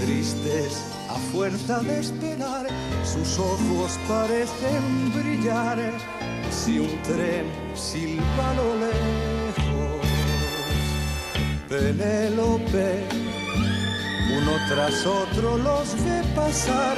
Tristes 0.00 0.92
a 1.08 1.14
fuerza 1.32 1.80
de 1.80 2.00
esperar, 2.00 2.66
sus 3.04 3.38
ojos 3.38 3.98
parecen 4.08 5.12
brillar 5.14 5.78
si 6.50 6.78
un 6.78 7.02
tren 7.02 7.46
silba 7.74 8.50
a 8.50 8.54
lo 8.54 8.74
lejos. 8.76 10.06
Penélope, 11.68 13.04
uno 14.38 14.52
tras 14.68 15.06
otro 15.06 15.56
los 15.58 15.94
ve 16.04 16.22
pasar, 16.34 16.96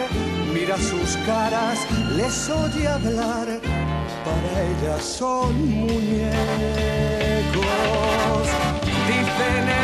mira 0.53 0.77
sus 0.77 1.17
caras, 1.27 1.79
les 2.17 2.49
oye 2.49 2.89
hablar, 2.89 3.61
para 4.25 4.63
ellas 4.63 5.05
son 5.05 5.71
muñecos. 5.71 7.15
Dicen 9.07 9.84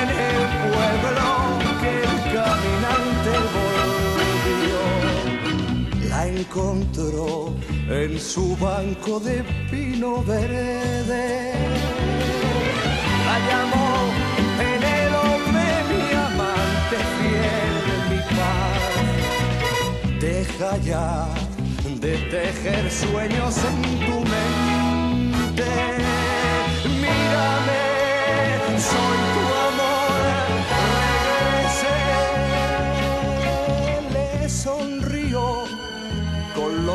en 0.82 0.90
el 0.94 1.00
pueblo 1.00 1.30
caminante 2.32 3.32
volvió, 3.56 4.80
la 6.08 6.20
encontró 6.26 7.54
en 7.88 8.20
su 8.20 8.56
banco 8.56 9.20
de 9.20 9.42
pino 9.70 10.22
verde. 10.22 11.52
La 13.26 13.36
llamó 13.48 13.90
Penélope, 14.58 15.66
mi 15.90 16.04
amante 16.28 16.96
fiel, 17.16 17.74
mi 18.10 18.20
paz. 18.36 18.82
Deja 20.20 20.70
ya 20.78 21.08
de 22.00 22.14
tejer 22.30 22.90
sueños 22.90 23.54
en 23.70 23.80
tu 24.06 24.16
mente. 24.34 25.70
Mírame, 26.84 27.82
soy 28.78 29.29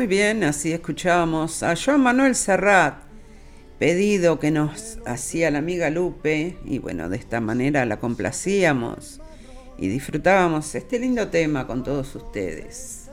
también, 0.00 0.44
así 0.44 0.72
escuchábamos 0.72 1.62
a 1.62 1.74
Joan 1.74 2.02
Manuel 2.02 2.34
Serrat, 2.34 3.02
pedido 3.78 4.38
que 4.38 4.50
nos 4.50 4.98
hacía 5.06 5.50
la 5.50 5.58
amiga 5.58 5.88
Lupe, 5.88 6.58
y 6.66 6.78
bueno, 6.78 7.08
de 7.08 7.16
esta 7.16 7.40
manera 7.40 7.86
la 7.86 7.98
complacíamos 7.98 9.22
y 9.78 9.88
disfrutábamos 9.88 10.74
este 10.74 10.98
lindo 10.98 11.28
tema 11.28 11.66
con 11.66 11.82
todos 11.82 12.14
ustedes. 12.14 13.08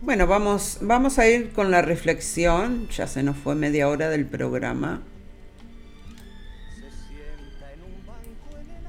Bueno, 0.00 0.26
vamos, 0.26 0.78
vamos 0.80 1.18
a 1.18 1.28
ir 1.28 1.52
con 1.52 1.70
la 1.70 1.82
reflexión, 1.82 2.88
ya 2.88 3.06
se 3.06 3.22
nos 3.22 3.36
fue 3.36 3.54
media 3.54 3.86
hora 3.86 4.08
del 4.08 4.24
programa. 4.24 5.02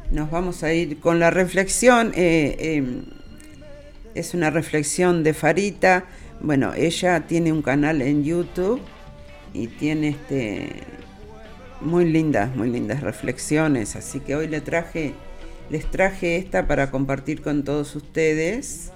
Nos 0.09 0.31
vamos 0.31 0.63
a 0.63 0.73
ir 0.73 0.99
con 1.01 1.19
la 1.19 1.31
reflexión. 1.31 2.13
Eh, 2.15 2.55
em, 2.77 3.22
es 4.15 4.33
una 4.33 4.49
reflexión 4.49 5.23
de 5.23 5.33
Farita. 5.33 6.05
Bueno, 6.41 6.73
ella 6.73 7.27
tiene 7.27 7.51
un 7.51 7.61
canal 7.61 8.01
en 8.01 8.23
YouTube 8.23 8.81
y 9.53 9.67
tiene 9.67 10.09
este 10.09 10.69
muy 11.81 12.05
lindas, 12.05 12.55
muy 12.55 12.69
lindas 12.69 13.01
reflexiones, 13.01 13.95
así 13.95 14.21
que 14.21 14.35
hoy 14.35 14.47
le 14.47 14.61
traje 14.61 15.13
les 15.69 15.89
traje 15.89 16.37
esta 16.37 16.67
para 16.67 16.91
compartir 16.91 17.41
con 17.41 17.63
todos 17.63 17.95
ustedes 17.95 18.91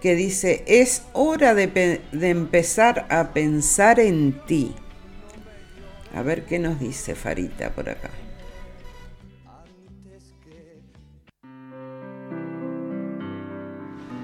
que 0.00 0.14
dice, 0.14 0.64
es 0.66 1.02
hora 1.12 1.54
de, 1.54 2.00
de 2.12 2.30
empezar 2.30 3.06
a 3.10 3.32
pensar 3.32 3.98
en 3.98 4.40
ti. 4.46 4.74
A 6.14 6.22
ver 6.22 6.44
qué 6.44 6.58
nos 6.58 6.78
dice 6.78 7.14
Farita 7.14 7.70
por 7.70 7.90
acá. 7.90 8.10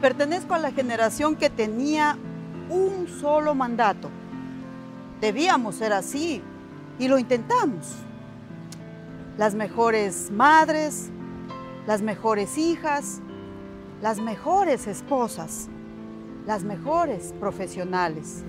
Pertenezco 0.05 0.53
a 0.53 0.59
la 0.59 0.71
generación 0.71 1.35
que 1.35 1.49
tenía 1.49 2.19
un 2.69 3.09
solo 3.09 3.55
mandato. 3.55 4.11
Debíamos 5.19 5.77
ser 5.77 5.95
así 5.95 6.43
y 6.99 7.09
lo 7.09 7.19
intentamos. 7.19 7.87
Las 9.39 9.55
mejores 9.55 10.31
madres, 10.31 11.09
las 11.87 12.03
mejores 12.03 12.59
hijas, 12.59 13.21
las 14.03 14.21
mejores 14.21 14.87
esposas, 14.89 15.69
las 16.47 16.65
mejores 16.65 17.33
profesionales. 17.41 18.43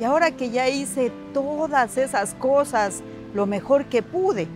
Y 0.00 0.02
ahora 0.02 0.32
que 0.32 0.50
ya 0.50 0.68
hice 0.68 1.12
todas 1.32 1.96
esas 1.96 2.34
cosas 2.34 3.04
lo 3.34 3.46
mejor 3.46 3.84
que 3.84 4.02
pude, 4.02 4.48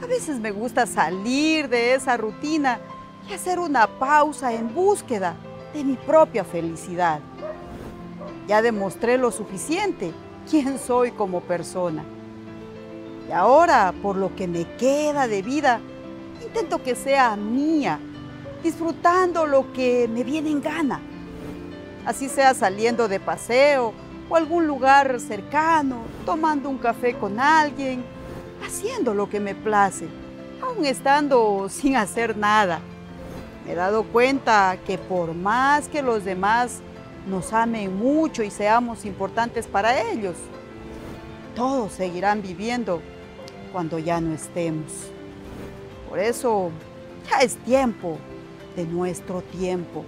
a 0.00 0.06
veces 0.06 0.38
me 0.38 0.52
gusta 0.52 0.86
salir 0.86 1.68
de 1.68 1.94
esa 1.94 2.16
rutina 2.16 2.78
y 3.28 3.32
hacer 3.32 3.58
una 3.58 3.86
pausa 3.86 4.52
en 4.52 4.74
búsqueda 4.74 5.36
de 5.72 5.84
mi 5.84 5.94
propia 5.94 6.44
felicidad. 6.44 7.20
Ya 8.46 8.60
demostré 8.60 9.16
lo 9.16 9.30
suficiente 9.30 10.12
quién 10.48 10.78
soy 10.78 11.10
como 11.12 11.40
persona. 11.40 12.04
Y 13.28 13.32
ahora, 13.32 13.94
por 14.02 14.16
lo 14.16 14.34
que 14.36 14.46
me 14.46 14.76
queda 14.76 15.26
de 15.26 15.40
vida, 15.40 15.80
intento 16.42 16.82
que 16.82 16.94
sea 16.94 17.36
mía, 17.36 17.98
disfrutando 18.62 19.46
lo 19.46 19.72
que 19.72 20.08
me 20.08 20.22
viene 20.22 20.50
en 20.50 20.60
gana. 20.60 21.00
Así 22.04 22.28
sea 22.28 22.52
saliendo 22.52 23.08
de 23.08 23.18
paseo 23.18 23.94
o 24.28 24.36
algún 24.36 24.66
lugar 24.66 25.18
cercano, 25.20 26.02
tomando 26.26 26.68
un 26.68 26.76
café 26.76 27.14
con 27.14 27.40
alguien, 27.40 28.04
haciendo 28.66 29.14
lo 29.14 29.30
que 29.30 29.40
me 29.40 29.54
place, 29.54 30.06
aún 30.62 30.84
estando 30.84 31.66
sin 31.70 31.96
hacer 31.96 32.36
nada 32.36 32.80
me 33.64 33.72
he 33.72 33.74
dado 33.74 34.04
cuenta 34.04 34.76
que 34.86 34.98
por 34.98 35.34
más 35.34 35.88
que 35.88 36.02
los 36.02 36.24
demás 36.24 36.80
nos 37.26 37.52
amen 37.52 37.96
mucho 37.96 38.42
y 38.42 38.50
seamos 38.50 39.04
importantes 39.04 39.66
para 39.66 40.10
ellos, 40.10 40.36
todos 41.56 41.92
seguirán 41.92 42.42
viviendo 42.42 43.00
cuando 43.72 43.98
ya 43.98 44.20
no 44.20 44.34
estemos. 44.34 44.92
Por 46.08 46.18
eso 46.18 46.70
ya 47.30 47.38
es 47.38 47.56
tiempo 47.56 48.18
de 48.76 48.84
nuestro 48.84 49.40
tiempo 49.40 50.04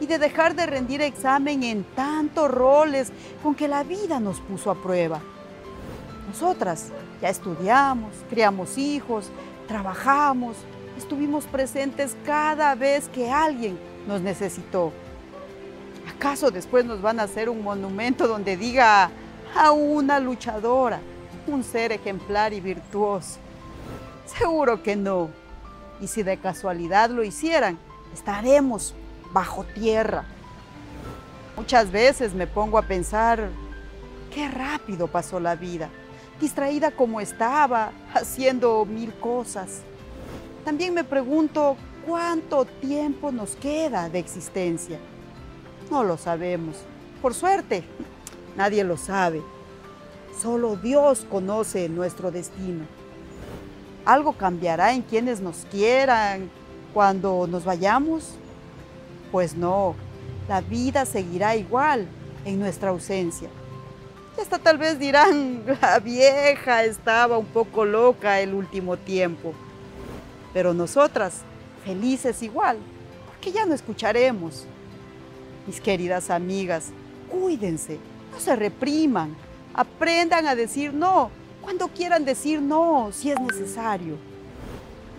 y 0.00 0.06
de 0.06 0.18
dejar 0.18 0.54
de 0.54 0.66
rendir 0.66 1.00
examen 1.00 1.62
en 1.62 1.84
tantos 1.84 2.50
roles 2.50 3.10
con 3.42 3.54
que 3.54 3.68
la 3.68 3.82
vida 3.82 4.20
nos 4.20 4.40
puso 4.40 4.70
a 4.70 4.74
prueba. 4.74 5.20
Nosotras 6.28 6.88
ya 7.22 7.30
estudiamos, 7.30 8.12
criamos 8.28 8.76
hijos, 8.76 9.30
trabajamos, 9.66 10.56
estuvimos 10.98 11.44
presentes 11.44 12.16
cada 12.26 12.74
vez 12.74 13.08
que 13.08 13.30
alguien 13.30 13.78
nos 14.06 14.20
necesitó. 14.20 14.92
¿Acaso 16.14 16.50
después 16.50 16.84
nos 16.84 17.00
van 17.00 17.20
a 17.20 17.24
hacer 17.24 17.48
un 17.48 17.62
monumento 17.62 18.26
donde 18.26 18.56
diga 18.56 19.10
a 19.54 19.70
una 19.70 20.18
luchadora, 20.18 21.00
un 21.46 21.62
ser 21.62 21.92
ejemplar 21.92 22.52
y 22.52 22.60
virtuoso? 22.60 23.38
Seguro 24.26 24.82
que 24.82 24.96
no. 24.96 25.30
Y 26.00 26.08
si 26.08 26.22
de 26.22 26.36
casualidad 26.36 27.10
lo 27.10 27.22
hicieran, 27.22 27.78
estaremos 28.12 28.94
bajo 29.32 29.64
tierra. 29.64 30.24
Muchas 31.56 31.90
veces 31.90 32.34
me 32.34 32.46
pongo 32.46 32.78
a 32.78 32.82
pensar, 32.82 33.50
qué 34.34 34.48
rápido 34.48 35.06
pasó 35.06 35.38
la 35.40 35.54
vida, 35.54 35.88
distraída 36.40 36.90
como 36.90 37.20
estaba, 37.20 37.92
haciendo 38.14 38.84
mil 38.84 39.12
cosas. 39.14 39.82
También 40.68 40.92
me 40.92 41.02
pregunto 41.02 41.78
cuánto 42.06 42.66
tiempo 42.66 43.32
nos 43.32 43.56
queda 43.56 44.10
de 44.10 44.18
existencia. 44.18 44.98
No 45.90 46.04
lo 46.04 46.18
sabemos. 46.18 46.76
Por 47.22 47.32
suerte, 47.32 47.84
nadie 48.54 48.84
lo 48.84 48.98
sabe. 48.98 49.40
Solo 50.38 50.76
Dios 50.76 51.24
conoce 51.30 51.88
nuestro 51.88 52.30
destino. 52.30 52.84
¿Algo 54.04 54.34
cambiará 54.34 54.92
en 54.92 55.00
quienes 55.00 55.40
nos 55.40 55.64
quieran 55.70 56.50
cuando 56.92 57.46
nos 57.46 57.64
vayamos? 57.64 58.34
Pues 59.32 59.56
no, 59.56 59.94
la 60.50 60.60
vida 60.60 61.06
seguirá 61.06 61.56
igual 61.56 62.06
en 62.44 62.60
nuestra 62.60 62.90
ausencia. 62.90 63.48
Y 64.36 64.42
hasta 64.42 64.58
tal 64.58 64.76
vez 64.76 64.98
dirán, 64.98 65.64
la 65.80 65.98
vieja 65.98 66.84
estaba 66.84 67.38
un 67.38 67.46
poco 67.46 67.86
loca 67.86 68.38
el 68.42 68.52
último 68.52 68.98
tiempo 68.98 69.54
pero 70.58 70.74
nosotras 70.74 71.42
felices 71.84 72.42
igual, 72.42 72.78
porque 73.26 73.52
ya 73.52 73.64
no 73.64 73.74
escucharemos. 73.74 74.66
Mis 75.68 75.80
queridas 75.80 76.30
amigas, 76.30 76.86
cuídense, 77.30 78.00
no 78.32 78.40
se 78.40 78.56
repriman, 78.56 79.36
aprendan 79.72 80.48
a 80.48 80.56
decir 80.56 80.92
no 80.92 81.30
cuando 81.62 81.86
quieran 81.86 82.24
decir 82.24 82.60
no, 82.60 83.10
si 83.12 83.30
es 83.30 83.38
necesario. 83.38 84.16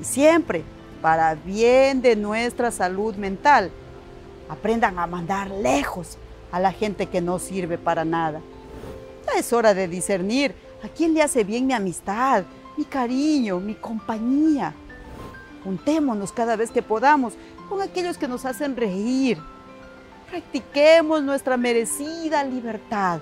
Y 0.02 0.04
siempre, 0.04 0.62
para 1.02 1.36
bien 1.36 2.02
de 2.02 2.18
nuestra 2.18 2.70
salud 2.70 3.16
mental, 3.16 3.72
aprendan 4.50 5.00
a 5.00 5.08
mandar 5.08 5.50
lejos 5.50 6.18
a 6.52 6.60
la 6.60 6.74
gente 6.74 7.06
que 7.06 7.22
no 7.22 7.40
sirve 7.40 7.78
para 7.78 8.04
nada. 8.04 8.42
Ya 9.26 9.40
es 9.40 9.54
hora 9.54 9.74
de 9.74 9.88
discernir 9.88 10.54
a 10.84 10.90
quién 10.90 11.14
le 11.14 11.22
hace 11.22 11.46
bien 11.46 11.66
mi 11.66 11.72
amistad, 11.72 12.44
mi 12.76 12.84
cariño, 12.84 13.62
mi 13.62 13.76
compañía. 13.76 14.76
Juntémonos 15.70 16.32
cada 16.32 16.56
vez 16.56 16.72
que 16.72 16.82
podamos 16.82 17.34
con 17.70 17.80
aquellos 17.80 18.18
que 18.18 18.28
nos 18.28 18.44
hacen 18.44 18.76
reír. 18.76 19.38
Practiquemos 20.28 21.22
nuestra 21.22 21.58
merecida 21.58 22.44
libertad, 22.44 23.20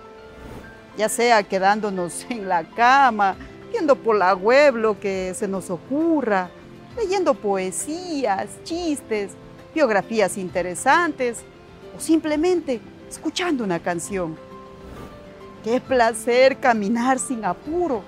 ya 0.98 1.10
sea 1.10 1.44
quedándonos 1.44 2.26
en 2.30 2.48
la 2.48 2.64
cama, 2.64 3.36
viendo 3.70 3.98
por 3.98 4.16
la 4.16 4.34
web 4.34 4.78
lo 4.78 4.98
que 4.98 5.34
se 5.36 5.46
nos 5.46 5.70
ocurra, 5.70 6.50
leyendo 6.96 7.34
poesías, 7.34 8.48
chistes, 8.64 9.34
biografías 9.76 10.38
interesantes 10.38 11.40
o 11.98 12.00
simplemente 12.00 12.80
escuchando 13.10 13.66
una 13.66 13.80
canción. 13.80 14.38
Qué 15.66 15.82
placer 15.82 16.60
caminar 16.62 17.20
sin 17.20 17.44
apuro 17.44 18.04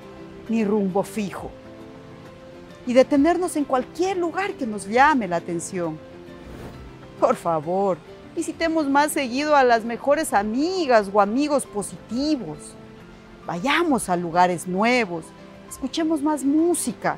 ni 0.48 0.64
rumbo 0.64 1.04
fijo 1.04 1.52
y 2.90 2.94
detenernos 2.94 3.56
en 3.56 3.66
cualquier 3.66 4.18
lugar 4.18 4.54
que 4.54 4.66
nos 4.66 4.88
llame 4.88 5.28
la 5.28 5.36
atención. 5.36 6.00
Por 7.20 7.36
favor, 7.36 8.00
visitemos 8.36 8.90
más 8.90 9.12
seguido 9.12 9.56
a 9.56 9.64
las 9.64 9.86
mejores 9.86 10.34
amigas 10.34 11.08
o 11.14 11.22
amigos 11.22 11.68
positivos. 11.68 12.58
Vayamos 13.46 14.10
a 14.10 14.16
lugares 14.16 14.68
nuevos, 14.68 15.26
escuchemos 15.70 16.24
más 16.24 16.44
música, 16.44 17.18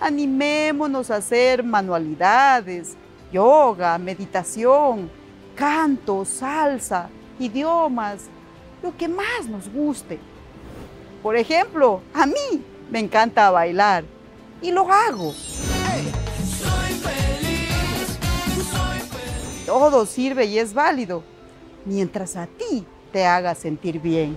animémonos 0.00 1.10
a 1.10 1.16
hacer 1.16 1.64
manualidades, 1.64 2.94
yoga, 3.32 3.98
meditación, 3.98 5.10
canto, 5.56 6.24
salsa, 6.24 7.08
idiomas, 7.40 8.26
lo 8.80 8.96
que 8.96 9.08
más 9.08 9.48
nos 9.48 9.68
guste. 9.68 10.20
Por 11.24 11.34
ejemplo, 11.34 12.02
a 12.14 12.24
mí 12.24 12.64
me 12.88 13.00
encanta 13.00 13.50
bailar 13.50 14.04
y 14.62 14.70
lo 14.70 14.90
hago. 14.90 15.34
todo 19.66 20.04
sirve 20.04 20.44
y 20.44 20.58
es 20.58 20.74
válido, 20.74 21.22
mientras 21.86 22.36
a 22.36 22.46
ti 22.46 22.84
te 23.10 23.24
haga 23.24 23.54
sentir 23.54 24.00
bien. 24.00 24.36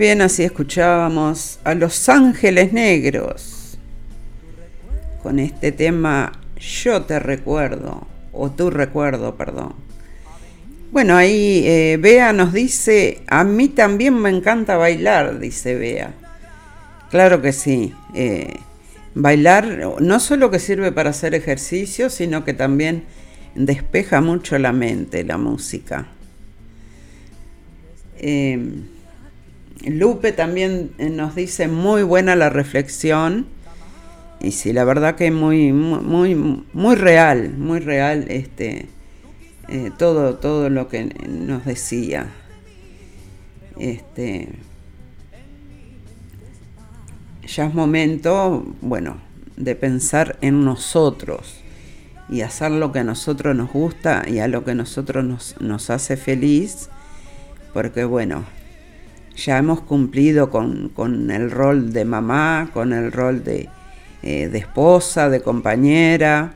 Bien, 0.00 0.22
así 0.22 0.44
escuchábamos 0.44 1.60
a 1.62 1.74
Los 1.74 2.08
Ángeles 2.08 2.72
Negros 2.72 3.76
con 5.22 5.38
este 5.38 5.72
tema 5.72 6.32
Yo 6.58 7.02
te 7.02 7.18
recuerdo, 7.18 8.06
o 8.32 8.50
tú 8.50 8.70
recuerdo, 8.70 9.34
perdón. 9.34 9.74
Bueno, 10.90 11.18
ahí 11.18 11.64
eh, 11.66 11.98
Bea 12.00 12.32
nos 12.32 12.54
dice, 12.54 13.20
a 13.26 13.44
mí 13.44 13.68
también 13.68 14.14
me 14.14 14.30
encanta 14.30 14.78
bailar, 14.78 15.38
dice 15.38 15.74
Bea. 15.74 16.14
Claro 17.10 17.42
que 17.42 17.52
sí. 17.52 17.94
Eh, 18.14 18.54
bailar 19.14 20.00
no 20.00 20.18
solo 20.18 20.50
que 20.50 20.60
sirve 20.60 20.92
para 20.92 21.10
hacer 21.10 21.34
ejercicio, 21.34 22.08
sino 22.08 22.42
que 22.46 22.54
también 22.54 23.04
despeja 23.54 24.22
mucho 24.22 24.58
la 24.58 24.72
mente, 24.72 25.24
la 25.24 25.36
música. 25.36 26.06
Eh, 28.16 28.58
Lupe 29.86 30.32
también 30.32 30.90
eh, 30.98 31.08
nos 31.08 31.34
dice 31.34 31.68
muy 31.68 32.02
buena 32.02 32.36
la 32.36 32.50
reflexión. 32.50 33.46
Y 34.40 34.52
sí, 34.52 34.72
la 34.72 34.84
verdad 34.84 35.16
que 35.16 35.30
muy, 35.30 35.72
muy, 35.72 36.34
muy 36.34 36.96
real, 36.96 37.50
muy 37.50 37.78
real 37.78 38.26
este, 38.28 38.86
eh, 39.68 39.90
todo, 39.98 40.36
todo 40.36 40.70
lo 40.70 40.88
que 40.88 41.04
nos 41.28 41.64
decía. 41.64 42.26
Este, 43.78 44.48
ya 47.46 47.66
es 47.66 47.74
momento, 47.74 48.64
bueno, 48.80 49.18
de 49.56 49.74
pensar 49.74 50.38
en 50.40 50.64
nosotros 50.64 51.60
y 52.28 52.42
hacer 52.42 52.70
lo 52.70 52.92
que 52.92 53.00
a 53.00 53.04
nosotros 53.04 53.56
nos 53.56 53.72
gusta 53.72 54.24
y 54.26 54.38
a 54.38 54.48
lo 54.48 54.64
que 54.64 54.70
a 54.70 54.74
nosotros 54.74 55.24
nos, 55.24 55.60
nos 55.60 55.90
hace 55.90 56.16
feliz, 56.16 56.88
porque 57.72 58.04
bueno, 58.04 58.44
ya 59.40 59.58
hemos 59.58 59.80
cumplido 59.80 60.50
con, 60.50 60.90
con 60.90 61.30
el 61.30 61.50
rol 61.50 61.92
de 61.92 62.04
mamá, 62.04 62.70
con 62.72 62.92
el 62.92 63.10
rol 63.10 63.42
de, 63.42 63.68
eh, 64.22 64.48
de 64.48 64.58
esposa, 64.58 65.30
de 65.30 65.40
compañera, 65.40 66.54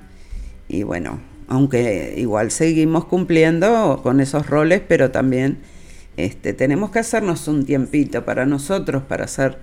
y 0.68 0.82
bueno, 0.82 1.20
aunque 1.48 2.14
igual 2.16 2.50
seguimos 2.50 3.06
cumpliendo 3.06 4.00
con 4.02 4.20
esos 4.20 4.46
roles, 4.46 4.82
pero 4.86 5.10
también 5.10 5.58
este, 6.16 6.52
tenemos 6.52 6.90
que 6.90 6.98
hacernos 6.98 7.48
un 7.48 7.64
tiempito 7.64 8.24
para 8.24 8.46
nosotros, 8.46 9.02
para 9.02 9.24
hacer 9.24 9.58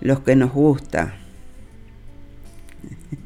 los 0.00 0.20
que 0.20 0.36
nos 0.36 0.52
gusta. 0.52 1.16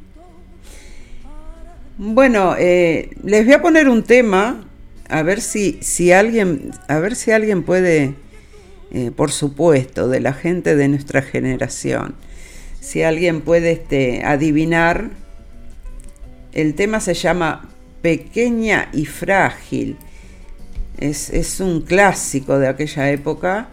Bueno, 2.00 2.54
eh, 2.56 3.10
les 3.24 3.44
voy 3.44 3.54
a 3.54 3.60
poner 3.60 3.88
un 3.88 4.04
tema, 4.04 4.64
a 5.08 5.22
ver 5.24 5.40
si, 5.40 5.78
si 5.82 6.12
alguien, 6.12 6.70
a 6.86 7.00
ver 7.00 7.16
si 7.16 7.32
alguien 7.32 7.64
puede 7.64 8.14
eh, 8.90 9.10
por 9.14 9.30
supuesto, 9.32 10.08
de 10.08 10.20
la 10.20 10.32
gente 10.32 10.74
de 10.74 10.88
nuestra 10.88 11.20
generación. 11.20 12.14
Si 12.80 13.02
alguien 13.02 13.42
puede 13.42 13.72
este, 13.72 14.24
adivinar, 14.24 15.10
el 16.52 16.74
tema 16.74 17.00
se 17.00 17.14
llama 17.14 17.68
Pequeña 18.00 18.88
y 18.92 19.04
Frágil. 19.04 19.96
Es, 20.96 21.30
es 21.30 21.60
un 21.60 21.82
clásico 21.82 22.58
de 22.58 22.68
aquella 22.68 23.10
época. 23.10 23.68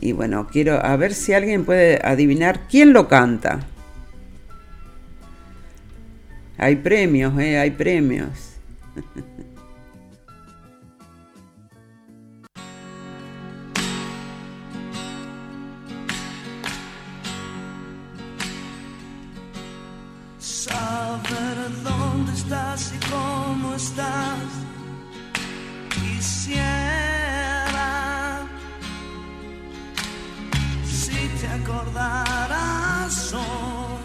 Y 0.00 0.12
bueno, 0.12 0.46
quiero 0.52 0.84
a 0.84 0.94
ver 0.96 1.14
si 1.14 1.32
alguien 1.32 1.64
puede 1.64 2.00
adivinar 2.04 2.68
quién 2.68 2.92
lo 2.92 3.08
canta. 3.08 3.60
Hay 6.58 6.76
premios, 6.76 7.38
eh, 7.40 7.58
hay 7.58 7.70
premios. 7.70 8.28
saber 21.14 21.56
dónde 21.82 22.32
estás 22.32 22.92
y 22.94 22.98
cómo 23.10 23.74
estás. 23.74 24.38
Quisiera 25.90 27.12
si 30.84 31.28
te 31.40 31.46
acordarás 31.48 33.32
hoy 33.34 34.04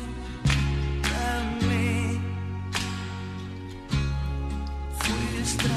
de 1.10 1.32
mí. 1.68 2.22
Fuiste 5.00 5.68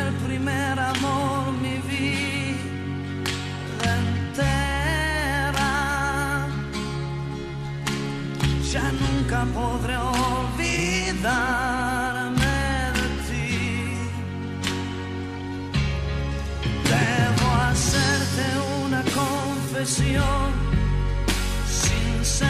el 0.00 0.14
primer 0.26 0.78
amor, 0.78 1.52
mi 1.60 1.81
nunca 9.32 9.46
podré 9.54 9.96
olvidarme 9.96 11.30
de 12.94 13.08
ti. 13.26 13.50
Debo 16.84 17.46
hacerte 17.68 18.44
una 18.84 19.02
confesión 19.14 20.52
sincera. 21.66 22.44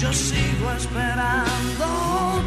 Yo 0.00 0.12
sigo 0.12 0.72
esperando. 0.76 2.37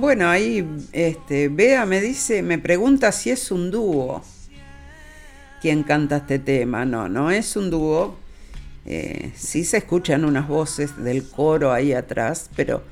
Bueno, 0.00 0.30
ahí 0.30 0.66
este, 0.92 1.50
Bea 1.50 1.84
me 1.84 2.00
dice, 2.00 2.42
me 2.42 2.56
pregunta 2.58 3.12
si 3.12 3.28
es 3.28 3.50
un 3.50 3.70
dúo 3.70 4.22
quien 5.60 5.82
canta 5.82 6.16
este 6.16 6.38
tema. 6.38 6.86
No, 6.86 7.06
no 7.10 7.30
es 7.30 7.54
un 7.54 7.68
dúo. 7.68 8.16
Eh, 8.86 9.30
sí 9.36 9.62
se 9.62 9.76
escuchan 9.76 10.24
unas 10.24 10.48
voces 10.48 10.96
del 10.96 11.28
coro 11.28 11.70
ahí 11.70 11.92
atrás, 11.92 12.48
pero 12.56 12.82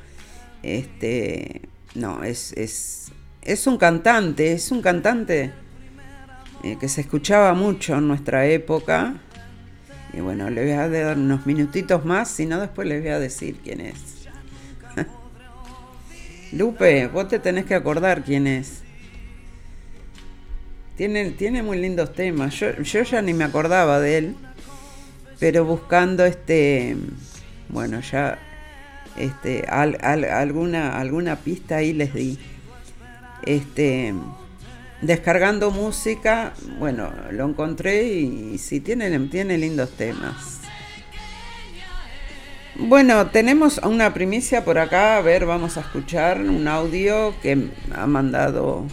este, 0.63 1.63
no, 1.95 2.25
es, 2.25 2.53
es, 2.53 3.07
es 3.41 3.67
un 3.67 3.79
cantante, 3.79 4.53
es 4.53 4.71
un 4.71 4.83
cantante 4.83 5.51
eh, 6.63 6.77
que 6.79 6.91
se 6.91 7.01
escuchaba 7.01 7.55
mucho 7.55 7.97
en 7.97 8.07
nuestra 8.07 8.47
época. 8.47 9.15
Y 10.13 10.21
bueno, 10.21 10.51
le 10.51 10.61
voy 10.63 10.73
a 10.73 10.91
dar 10.91 11.17
unos 11.17 11.47
minutitos 11.47 12.05
más, 12.05 12.29
si 12.29 12.45
no 12.45 12.61
después 12.61 12.87
les 12.87 13.01
voy 13.01 13.13
a 13.13 13.19
decir 13.19 13.61
quién 13.65 13.81
es. 13.81 14.18
Lupe, 16.53 17.09
vos 17.09 17.29
te 17.29 17.39
tenés 17.39 17.67
que 17.67 17.75
acordar 17.75 18.25
quién 18.25 18.47
es. 18.47 18.83
Tiene, 20.97 21.31
tiene 21.31 21.63
muy 21.63 21.79
lindos 21.79 22.13
temas. 22.15 22.55
Yo, 22.59 23.03
ya 23.03 23.23
ni 23.23 23.35
me 23.35 23.45
acordaba 23.45 24.01
de 24.01 24.19
él. 24.19 24.37
Pero 25.39 25.65
buscando 25.65 26.25
este. 26.25 26.97
Bueno, 27.69 28.01
ya. 28.01 28.39
Este. 29.17 29.65
alguna, 29.69 30.99
alguna 30.99 31.37
pista 31.37 31.77
ahí 31.77 31.93
les 31.93 32.15
di. 32.15 32.39
Este. 33.45 34.15
Descargando 35.03 35.71
música. 35.71 36.55
Bueno, 36.79 37.13
lo 37.31 37.49
encontré 37.49 38.05
y, 38.05 38.59
sí 38.59 38.81
tiene, 38.81 39.17
tiene 39.29 39.59
lindos 39.59 39.91
temas. 39.91 40.58
Bueno, 42.77 43.29
tenemos 43.29 43.79
una 43.79 44.15
primicia 44.15 44.65
por 44.65 44.79
acá. 44.79 45.17
A 45.17 45.21
ver, 45.21 45.47
vamos 45.47 45.77
a 45.77 45.81
escuchar 45.81 46.41
un 46.41 46.69
audio 46.69 47.35
que 47.41 47.71
ha 47.95 48.07
mandado. 48.07 48.85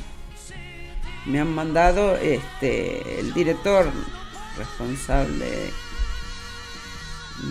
Me 1.26 1.40
han 1.40 1.54
mandado 1.54 2.16
este 2.18 3.20
el 3.20 3.34
director 3.34 3.92
responsable 4.58 5.46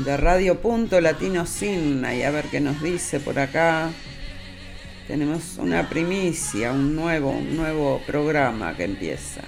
de 0.04 0.16
Radio 0.16 0.60
Punto 0.60 1.00
Latino 1.00 1.44
Sin 1.46 2.04
y 2.04 2.22
a 2.22 2.30
ver 2.30 2.46
qué 2.46 2.60
nos 2.60 2.80
dice 2.82 3.20
por 3.20 3.38
acá. 3.38 3.90
Tenemos 5.06 5.58
una 5.58 5.88
primicia, 5.88 6.72
un 6.72 6.96
nuevo, 6.96 7.30
un 7.30 7.56
nuevo 7.56 8.00
programa 8.06 8.74
que 8.74 8.84
empieza. 8.84 9.42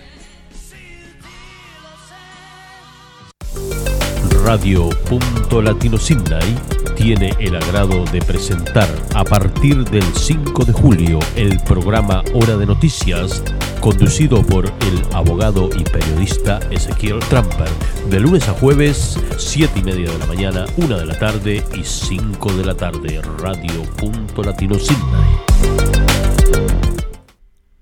Radio 4.46 4.88
Punto 5.08 5.60
Latino 5.60 5.98
Sydney 5.98 6.56
tiene 6.96 7.32
el 7.40 7.56
agrado 7.56 8.04
de 8.04 8.20
presentar 8.20 8.88
a 9.12 9.24
partir 9.24 9.82
del 9.90 10.04
5 10.04 10.64
de 10.64 10.72
julio 10.72 11.18
el 11.34 11.58
programa 11.64 12.22
Hora 12.32 12.56
de 12.56 12.64
Noticias, 12.64 13.42
conducido 13.80 14.46
por 14.46 14.66
el 14.66 15.02
abogado 15.12 15.68
y 15.76 15.82
periodista 15.82 16.60
Ezequiel 16.70 17.18
Tramper, 17.28 17.68
de 18.08 18.20
lunes 18.20 18.48
a 18.48 18.52
jueves, 18.52 19.18
7 19.36 19.80
y 19.80 19.82
media 19.82 20.12
de 20.12 20.18
la 20.18 20.26
mañana, 20.26 20.66
1 20.76 20.96
de 20.96 21.06
la 21.06 21.18
tarde 21.18 21.64
y 21.74 21.82
5 21.82 22.52
de 22.52 22.64
la 22.64 22.76
tarde, 22.76 23.20
Radio 23.38 23.82
Punto 23.96 24.44
Latino 24.44 24.76
Sydney. 24.78 25.26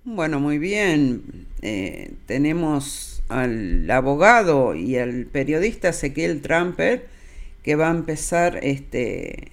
Bueno, 0.04 0.40
muy 0.40 0.56
bien. 0.56 1.46
Eh, 1.60 2.14
tenemos 2.24 3.13
al 3.34 3.90
abogado 3.90 4.74
y 4.74 4.96
al 4.96 5.26
periodista 5.26 5.88
Ezequiel 5.88 6.40
Tramper 6.40 7.08
que 7.62 7.74
va 7.74 7.88
a 7.88 7.90
empezar 7.90 8.60
este 8.62 9.52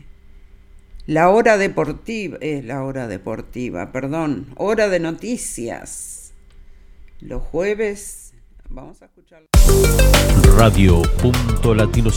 la 1.07 1.29
hora 1.29 1.57
deportiva, 1.57 2.37
es 2.41 2.63
la 2.63 2.83
hora 2.83 3.07
deportiva, 3.07 3.91
perdón, 3.91 4.47
hora 4.55 4.87
de 4.87 4.99
noticias. 4.99 6.33
Los 7.19 7.41
jueves 7.41 8.33
vamos 8.69 9.01
a 9.01 9.05
escuchar 9.05 9.43
Radio 10.55 11.01
Punto 11.19 11.73
Latino 11.73 12.11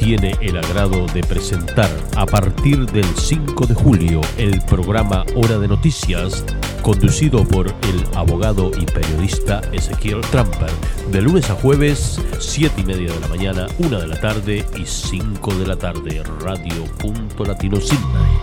tiene 0.00 0.34
el 0.40 0.56
agrado 0.56 1.06
de 1.12 1.22
presentar 1.22 1.90
a 2.16 2.24
partir 2.24 2.86
del 2.86 3.04
5 3.04 3.66
de 3.66 3.74
julio 3.74 4.22
el 4.38 4.58
programa 4.62 5.26
Hora 5.36 5.58
de 5.58 5.68
Noticias 5.68 6.42
conducido 6.80 7.44
por 7.44 7.68
el 7.68 8.16
abogado 8.16 8.70
y 8.80 8.86
periodista 8.86 9.60
Ezequiel 9.72 10.22
Tramper, 10.30 10.70
de 11.12 11.20
lunes 11.20 11.50
a 11.50 11.54
jueves, 11.54 12.18
7 12.38 12.80
y 12.80 12.84
media 12.84 13.12
de 13.12 13.20
la 13.20 13.28
mañana, 13.28 13.66
1 13.78 14.00
de 14.00 14.06
la 14.06 14.18
tarde 14.18 14.64
y 14.74 14.86
5 14.86 15.54
de 15.56 15.66
la 15.66 15.76
tarde, 15.76 16.22
Radio 16.40 16.84
Punto 16.98 17.44
Latino 17.44 17.78
Sydney. 17.78 18.40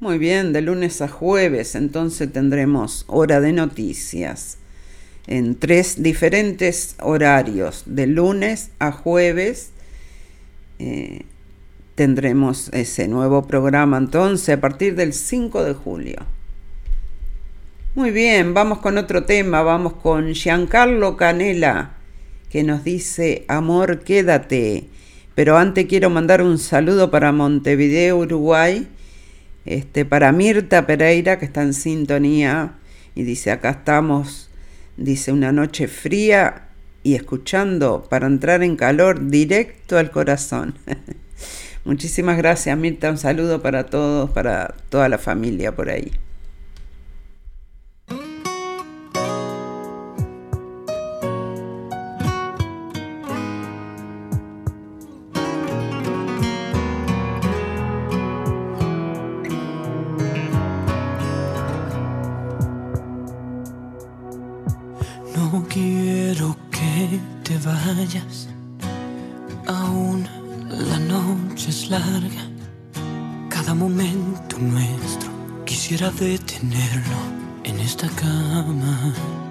Muy 0.00 0.18
bien, 0.18 0.52
de 0.52 0.62
lunes 0.62 1.00
a 1.00 1.06
jueves 1.06 1.76
entonces 1.76 2.32
tendremos 2.32 3.04
hora 3.06 3.40
de 3.40 3.52
noticias 3.52 4.59
en 5.26 5.54
tres 5.54 6.02
diferentes 6.02 6.96
horarios, 7.00 7.84
de 7.86 8.06
lunes 8.06 8.70
a 8.78 8.92
jueves. 8.92 9.70
Eh, 10.78 11.22
tendremos 11.94 12.70
ese 12.72 13.08
nuevo 13.08 13.46
programa 13.46 13.98
entonces 13.98 14.56
a 14.56 14.60
partir 14.60 14.94
del 14.94 15.12
5 15.12 15.64
de 15.64 15.74
julio. 15.74 16.16
Muy 17.94 18.12
bien, 18.12 18.54
vamos 18.54 18.78
con 18.78 18.98
otro 18.98 19.24
tema, 19.24 19.62
vamos 19.62 19.94
con 19.94 20.32
Giancarlo 20.32 21.16
Canela, 21.16 21.96
que 22.48 22.62
nos 22.62 22.84
dice, 22.84 23.44
amor, 23.48 24.00
quédate. 24.04 24.84
Pero 25.34 25.56
antes 25.58 25.86
quiero 25.86 26.10
mandar 26.10 26.42
un 26.42 26.58
saludo 26.58 27.10
para 27.10 27.32
Montevideo, 27.32 28.18
Uruguay, 28.18 28.86
este, 29.64 30.04
para 30.04 30.32
Mirta 30.32 30.86
Pereira, 30.86 31.38
que 31.38 31.46
está 31.46 31.62
en 31.62 31.74
sintonía, 31.74 32.74
y 33.14 33.22
dice, 33.22 33.50
acá 33.50 33.70
estamos, 33.70 34.49
dice, 35.00 35.32
una 35.32 35.52
noche 35.52 35.88
fría 35.88 36.68
y 37.02 37.14
escuchando 37.14 38.06
para 38.08 38.26
entrar 38.26 38.62
en 38.62 38.76
calor 38.76 39.28
directo 39.28 39.98
al 39.98 40.10
corazón. 40.10 40.74
Muchísimas 41.84 42.36
gracias, 42.36 42.76
Mirta. 42.76 43.10
Un 43.10 43.18
saludo 43.18 43.62
para 43.62 43.86
todos, 43.86 44.30
para 44.30 44.74
toda 44.90 45.08
la 45.08 45.18
familia 45.18 45.74
por 45.74 45.88
ahí. 45.88 46.12
Detenerlo 76.24 77.16
en 77.64 77.80
esta 77.80 78.08
cama. 78.08 79.49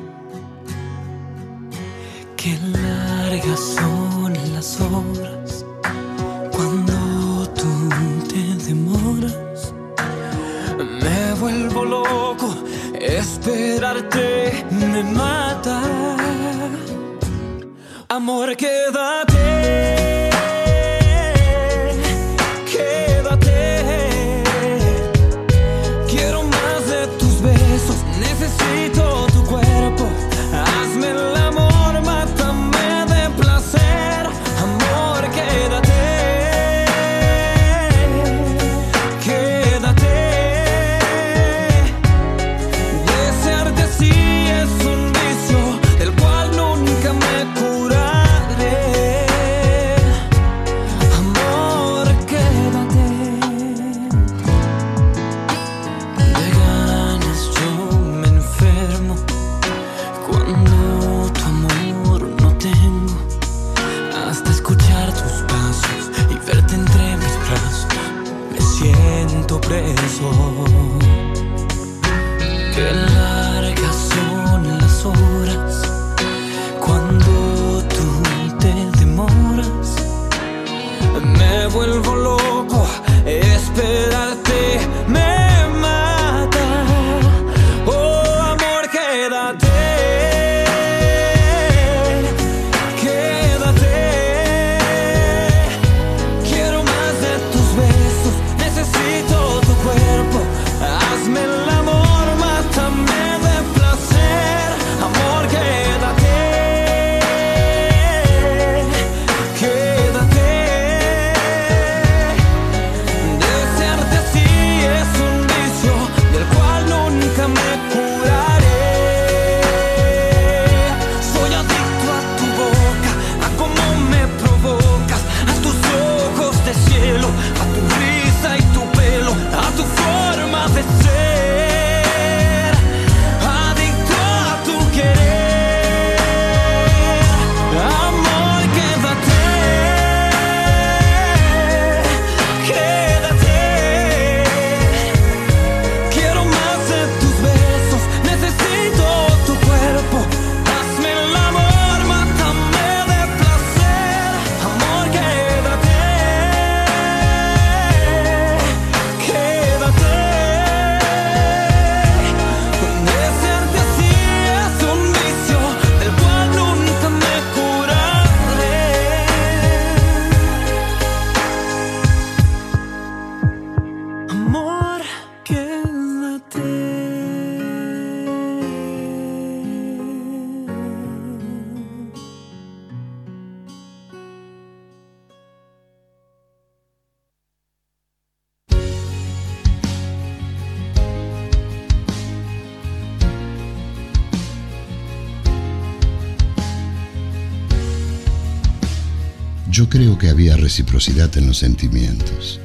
Yo 199.79 199.87
creo 199.87 200.17
que 200.17 200.27
había 200.27 200.57
reciprocidad 200.57 201.37
en 201.37 201.47
los 201.47 201.59
sentimientos. 201.59 202.59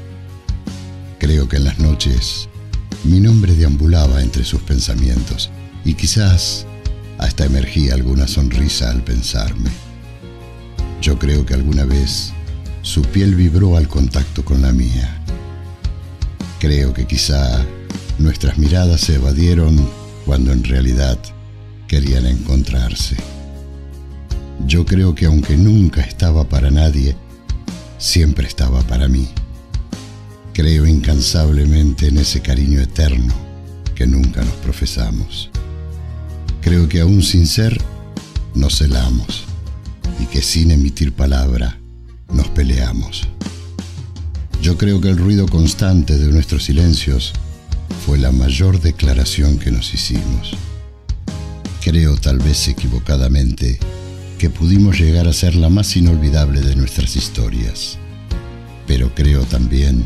Creo 1.21 1.49
que 1.49 1.59
en 1.59 1.63
las 1.63 1.79
noches 1.79 2.49
mi 3.05 3.21
nombre 3.21 3.55
deambulaba 3.55 4.21
entre 4.21 4.43
sus 4.43 4.61
pensamientos 4.63 5.49
y 5.85 5.95
quizás 5.95 6.67
hasta 7.19 7.45
emergía 7.45 7.95
alguna 7.95 8.27
sonrisa 8.27 8.91
al 8.91 9.05
pensarme. 9.05 9.71
Yo 11.01 11.17
creo 11.17 11.47
que 11.47 11.55
alguna 11.55 11.85
vez 11.85 12.33
su 12.83 13.03
piel 13.03 13.37
vibró 13.37 13.77
al 13.77 13.87
contacto 13.87 14.45
con 14.45 14.61
la 14.61 14.73
mía. 14.73 15.23
Creo 16.59 16.93
que 16.93 17.07
quizá 17.07 17.65
nuestras 18.19 18.59
miradas 18.59 19.03
se 19.03 19.15
evadieron 19.15 19.89
cuando 20.27 20.51
en 20.51 20.65
realidad 20.65 21.21
querían 21.87 22.27
encontrarse. 22.27 23.17
Yo 24.67 24.87
creo 24.87 25.15
que 25.15 25.27
aunque 25.27 25.57
nunca 25.57 26.01
estaba 26.01 26.49
para 26.49 26.71
nadie, 26.71 27.17
siempre 27.99 28.47
estaba 28.47 28.83
para 28.83 29.09
mí. 29.09 29.29
Creo 30.55 30.87
incansablemente 30.87 32.09
en 32.09 32.19
ese 32.19 32.41
cariño 32.41 32.81
eterno 32.81 33.35
que 33.95 34.07
nunca 34.07 34.43
nos 34.43 34.55
profesamos. 34.57 35.51
Creo 36.63 36.89
que 36.89 37.01
aún 37.01 37.23
sin 37.23 37.47
ser, 37.47 37.79
nos 38.55 38.79
celamos 38.79 39.45
y 40.19 40.27
que 40.27 40.41
sin 40.41 40.71
emitir 40.71 41.13
palabra, 41.13 41.79
nos 42.33 42.49
peleamos. 42.49 43.29
Yo 44.63 44.79
creo 44.79 45.01
que 45.01 45.11
el 45.11 45.19
ruido 45.19 45.47
constante 45.47 46.17
de 46.17 46.33
nuestros 46.33 46.65
silencios 46.65 47.35
fue 48.07 48.17
la 48.17 48.33
mayor 48.33 48.81
declaración 48.81 49.59
que 49.59 49.71
nos 49.71 49.93
hicimos. 49.93 50.57
Creo 51.83 52.17
tal 52.17 52.39
vez 52.39 52.67
equivocadamente 52.69 53.79
que 54.39 54.51
pudimos 54.51 54.99
llegar 54.99 55.27
a 55.29 55.33
ser 55.33 55.55
la 55.55 55.69
más 55.69 55.97
inolvidable 55.97 56.61
de 56.61 56.77
nuestras 56.77 57.17
historias. 57.17 57.99
Pero 58.87 59.15
creo 59.15 59.43
también 59.45 60.05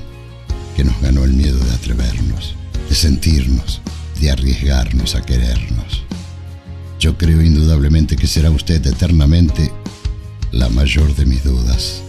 que 0.76 0.84
nos 0.84 1.00
ganó 1.00 1.24
el 1.24 1.32
miedo 1.32 1.58
de 1.58 1.74
atrevernos, 1.74 2.54
de 2.88 2.94
sentirnos, 2.94 3.80
de 4.20 4.30
arriesgarnos 4.30 5.14
a 5.14 5.22
querernos. 5.22 6.04
Yo 7.00 7.16
creo 7.16 7.42
indudablemente 7.42 8.16
que 8.16 8.26
será 8.26 8.50
usted 8.50 8.84
eternamente 8.86 9.72
la 10.52 10.68
mayor 10.68 11.14
de 11.14 11.26
mis 11.26 11.44
dudas. 11.44 12.02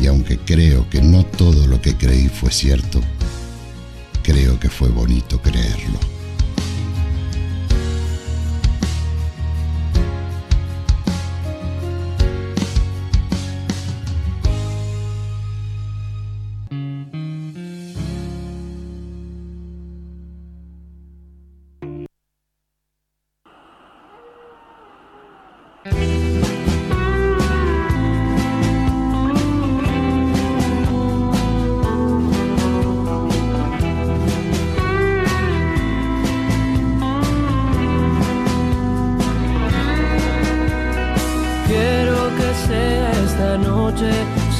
Y 0.00 0.06
aunque 0.06 0.38
creo 0.38 0.88
que 0.90 1.00
no 1.00 1.24
todo 1.24 1.66
lo 1.66 1.80
que 1.80 1.96
creí 1.96 2.28
fue 2.28 2.50
cierto, 2.50 3.00
creo 4.22 4.60
que 4.60 4.68
fue 4.68 4.88
bonito 4.88 5.40
creerlo. 5.40 6.15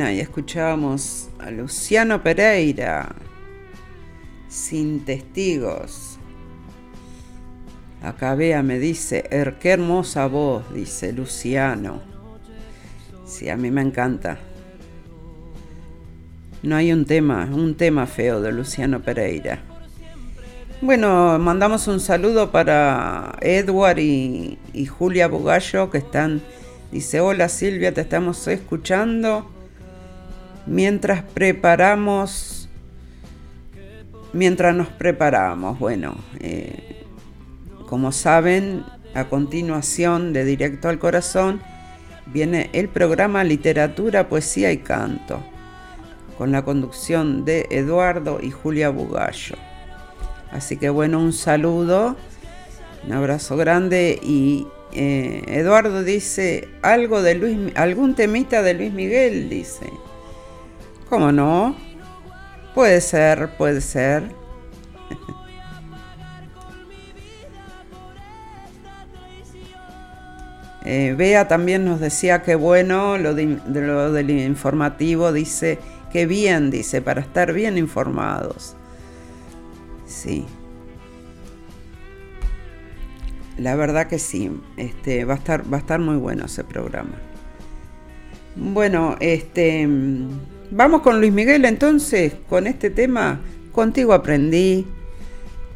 Ahí 0.00 0.20
escuchábamos 0.20 1.28
a 1.38 1.50
Luciano 1.50 2.22
Pereira, 2.22 3.14
sin 4.48 5.04
testigos. 5.04 6.18
Acá 8.02 8.34
vea, 8.34 8.62
me 8.62 8.78
dice, 8.78 9.26
er, 9.30 9.58
qué 9.58 9.70
hermosa 9.70 10.26
voz, 10.26 10.72
dice 10.72 11.12
Luciano. 11.12 12.00
Sí, 13.26 13.50
a 13.50 13.58
mí 13.58 13.70
me 13.70 13.82
encanta. 13.82 14.38
No 16.62 16.76
hay 16.76 16.92
un 16.92 17.04
tema, 17.04 17.46
un 17.52 17.74
tema 17.74 18.06
feo 18.06 18.40
de 18.40 18.52
Luciano 18.52 19.00
Pereira. 19.02 19.60
Bueno, 20.80 21.38
mandamos 21.38 21.88
un 21.88 22.00
saludo 22.00 22.50
para 22.50 23.36
Edward 23.42 23.98
y, 23.98 24.58
y 24.72 24.86
Julia 24.86 25.28
Bugallo 25.28 25.90
que 25.90 25.98
están, 25.98 26.40
dice, 26.90 27.20
hola 27.20 27.50
Silvia, 27.50 27.92
te 27.92 28.00
estamos 28.00 28.48
escuchando 28.48 29.59
mientras 30.70 31.22
preparamos, 31.22 32.68
mientras 34.32 34.74
nos 34.74 34.86
preparamos. 34.86 35.78
Bueno, 35.78 36.14
eh, 36.38 37.04
como 37.88 38.12
saben, 38.12 38.84
a 39.12 39.24
continuación 39.24 40.32
de 40.32 40.44
Directo 40.44 40.88
al 40.88 41.00
Corazón 41.00 41.60
viene 42.26 42.70
el 42.72 42.88
programa 42.88 43.42
Literatura, 43.42 44.28
Poesía 44.28 44.70
y 44.70 44.78
Canto, 44.78 45.42
con 46.38 46.52
la 46.52 46.64
conducción 46.64 47.44
de 47.44 47.66
Eduardo 47.70 48.38
y 48.40 48.52
Julia 48.52 48.90
Bugallo. 48.90 49.56
Así 50.52 50.76
que 50.76 50.88
bueno, 50.88 51.18
un 51.18 51.32
saludo, 51.32 52.16
un 53.04 53.12
abrazo 53.12 53.56
grande 53.56 54.20
y 54.22 54.68
eh, 54.92 55.42
Eduardo 55.48 56.04
dice 56.04 56.68
algo 56.82 57.22
de 57.22 57.34
Luis, 57.34 57.58
algún 57.74 58.14
temita 58.14 58.62
de 58.62 58.74
Luis 58.74 58.92
Miguel, 58.92 59.48
dice. 59.48 59.90
¿Cómo 61.10 61.32
no? 61.32 61.74
Puede 62.72 63.00
ser, 63.00 63.56
puede 63.58 63.80
ser. 63.80 64.22
Eh, 70.82 71.14
Bea 71.16 71.46
también 71.46 71.84
nos 71.84 72.00
decía 72.00 72.40
que 72.40 72.54
bueno, 72.54 73.18
lo, 73.18 73.34
de, 73.34 73.60
lo 73.68 74.12
del 74.12 74.30
informativo, 74.30 75.30
dice 75.30 75.78
que 76.10 76.24
bien, 76.24 76.70
dice, 76.70 77.02
para 77.02 77.20
estar 77.20 77.52
bien 77.52 77.76
informados. 77.76 78.76
Sí. 80.06 80.46
La 83.58 83.76
verdad 83.76 84.06
que 84.06 84.18
sí, 84.18 84.50
este, 84.78 85.26
va, 85.26 85.34
a 85.34 85.36
estar, 85.36 85.70
va 85.70 85.76
a 85.76 85.80
estar 85.80 86.00
muy 86.00 86.16
bueno 86.16 86.46
ese 86.46 86.64
programa. 86.64 87.14
Bueno, 88.56 89.16
este, 89.20 89.86
vamos 90.70 91.02
con 91.02 91.20
Luis 91.20 91.32
Miguel 91.32 91.64
entonces, 91.64 92.34
con 92.48 92.66
este 92.66 92.90
tema, 92.90 93.40
contigo 93.72 94.12
aprendí. 94.12 94.86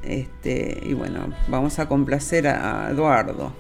Este, 0.03 0.83
y 0.85 0.93
bueno, 0.93 1.33
vamos 1.49 1.79
a 1.79 1.89
complacer 1.89 2.47
a 2.47 2.91
Eduardo. 2.91 3.53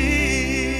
see. 0.00 0.77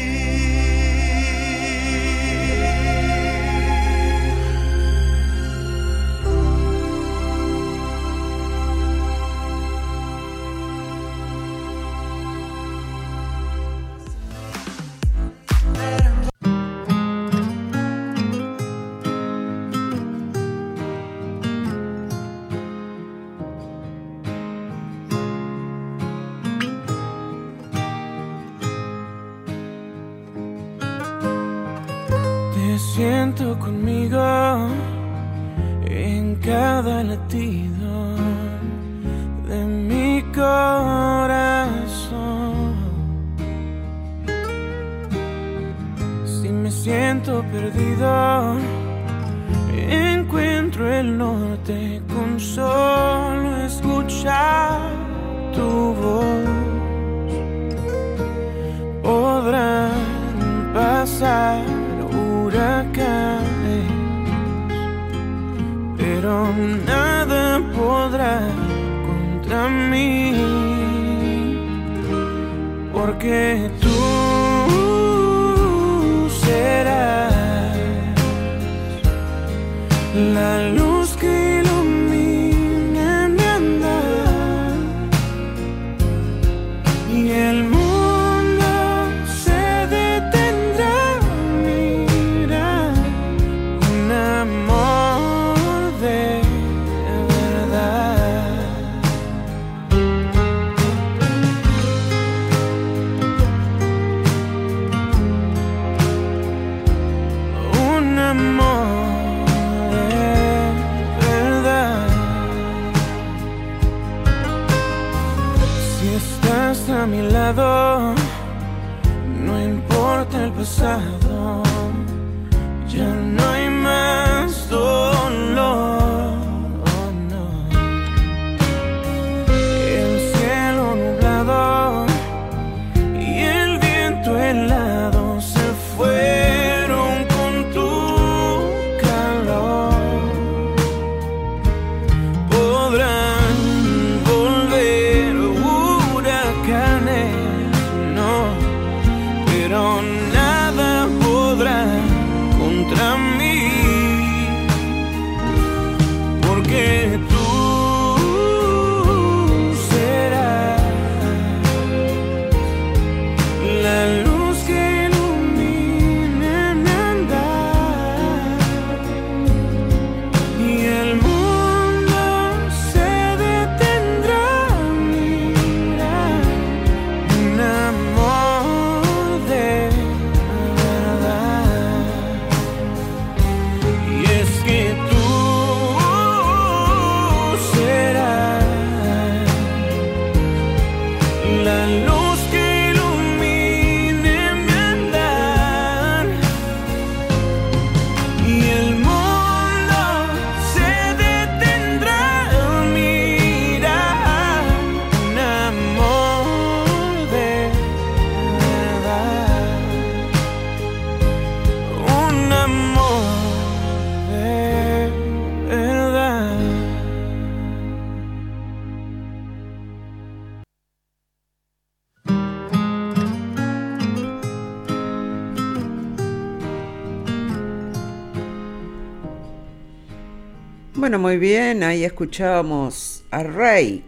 Bueno, 231.08 231.20
muy 231.20 231.38
bien, 231.38 231.84
ahí 231.84 232.04
escuchábamos 232.04 233.24
a 233.30 233.42
Rake 233.42 234.02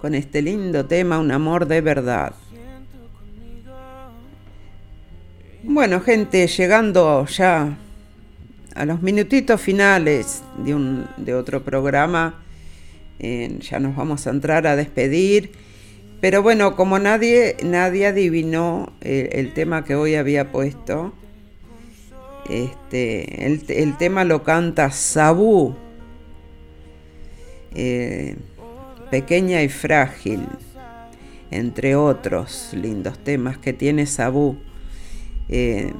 con 0.00 0.14
este 0.14 0.40
lindo 0.40 0.86
tema, 0.86 1.18
Un 1.18 1.32
amor 1.32 1.66
de 1.66 1.80
verdad. 1.80 2.32
Bueno, 5.64 6.00
gente, 6.00 6.46
llegando 6.46 7.26
ya 7.26 7.76
a 8.76 8.84
los 8.84 9.02
minutitos 9.02 9.60
finales 9.60 10.44
de, 10.64 10.76
un, 10.76 11.08
de 11.16 11.34
otro 11.34 11.64
programa, 11.64 12.40
eh, 13.18 13.58
ya 13.58 13.80
nos 13.80 13.96
vamos 13.96 14.28
a 14.28 14.30
entrar 14.30 14.68
a 14.68 14.76
despedir. 14.76 15.50
Pero 16.20 16.40
bueno, 16.40 16.76
como 16.76 17.00
nadie, 17.00 17.56
nadie 17.64 18.06
adivinó 18.06 18.92
el, 19.00 19.28
el 19.32 19.52
tema 19.54 19.84
que 19.84 19.96
hoy 19.96 20.14
había 20.14 20.52
puesto, 20.52 21.14
este, 22.48 23.46
el, 23.46 23.64
el 23.68 23.96
tema 23.96 24.24
lo 24.24 24.42
canta 24.42 24.90
Sabú, 24.90 25.74
eh, 27.74 28.36
Pequeña 29.10 29.62
y 29.62 29.68
Frágil, 29.68 30.46
entre 31.50 31.96
otros 31.96 32.70
lindos 32.72 33.18
temas 33.18 33.58
que 33.58 33.72
tiene 33.72 34.06
Sabú. 34.06 34.58
Eh, 35.48 35.92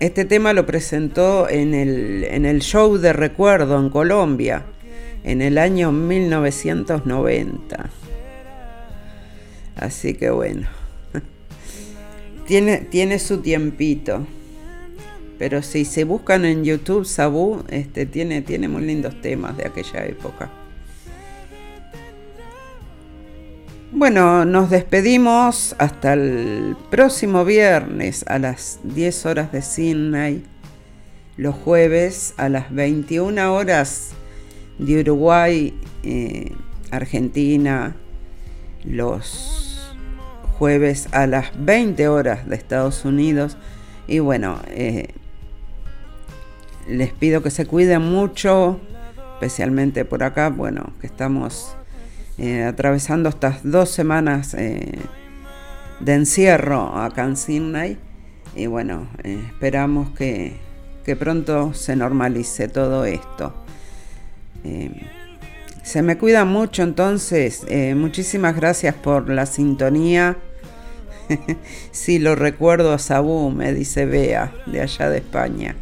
este 0.00 0.24
tema 0.24 0.52
lo 0.52 0.66
presentó 0.66 1.48
en 1.48 1.72
el, 1.72 2.24
en 2.24 2.46
el 2.46 2.60
show 2.60 2.98
de 2.98 3.12
recuerdo 3.12 3.78
en 3.78 3.90
Colombia 3.90 4.64
en 5.24 5.40
el 5.40 5.58
año 5.58 5.90
1990. 5.90 7.90
Así 9.76 10.14
que 10.14 10.30
bueno, 10.30 10.68
tiene, 12.46 12.78
tiene 12.78 13.18
su 13.18 13.40
tiempito. 13.40 14.26
Pero 15.38 15.62
si 15.62 15.84
se 15.84 16.04
buscan 16.04 16.44
en 16.44 16.64
YouTube, 16.64 17.04
Sabu 17.04 17.64
este, 17.68 18.06
tiene, 18.06 18.42
tiene 18.42 18.68
muy 18.68 18.84
lindos 18.84 19.20
temas 19.20 19.56
de 19.56 19.66
aquella 19.66 20.04
época. 20.06 20.50
Bueno, 23.96 24.44
nos 24.44 24.70
despedimos 24.70 25.76
hasta 25.78 26.14
el 26.14 26.76
próximo 26.90 27.44
viernes 27.44 28.24
a 28.26 28.40
las 28.40 28.80
10 28.82 29.26
horas 29.26 29.52
de 29.52 29.62
Sydney, 29.62 30.42
los 31.36 31.54
jueves 31.54 32.34
a 32.36 32.48
las 32.48 32.74
21 32.74 33.54
horas 33.54 34.10
de 34.78 35.00
Uruguay, 35.00 35.78
eh, 36.02 36.52
Argentina, 36.90 37.94
los 38.84 39.94
jueves 40.58 41.08
a 41.12 41.26
las 41.26 41.52
20 41.64 42.08
horas 42.08 42.48
de 42.48 42.56
Estados 42.56 43.04
Unidos. 43.04 43.56
Y 44.08 44.18
bueno, 44.18 44.58
eh, 44.70 45.14
les 46.88 47.12
pido 47.12 47.42
que 47.42 47.50
se 47.50 47.66
cuiden 47.66 48.02
mucho, 48.02 48.80
especialmente 49.34 50.04
por 50.04 50.22
acá, 50.22 50.48
bueno, 50.48 50.92
que 51.00 51.06
estamos 51.06 51.76
eh, 52.38 52.64
atravesando 52.64 53.28
estas 53.28 53.60
dos 53.62 53.90
semanas 53.90 54.54
eh, 54.54 54.98
de 56.00 56.14
encierro 56.14 56.96
acá 56.96 57.24
en 57.24 57.36
Sydney. 57.36 57.98
Y 58.56 58.66
bueno, 58.66 59.08
eh, 59.22 59.40
esperamos 59.46 60.10
que, 60.10 60.56
que, 61.04 61.16
pronto 61.16 61.74
se 61.74 61.96
normalice 61.96 62.68
todo 62.68 63.04
esto. 63.04 63.54
Se 65.82 66.00
me 66.00 66.16
cuida 66.16 66.46
mucho 66.46 66.82
entonces. 66.82 67.66
muchísimas 67.94 68.56
gracias 68.56 68.94
por 68.94 69.28
la 69.28 69.44
sintonía. 69.44 70.38
sí, 71.90 72.18
lo 72.18 72.34
recuerdo 72.34 72.92
a 72.94 72.98
Sabú, 72.98 73.50
me 73.50 73.74
dice 73.74 74.06
Bea, 74.06 74.52
de 74.66 74.80
allá 74.80 75.10
de 75.10 75.18
España. 75.18 75.76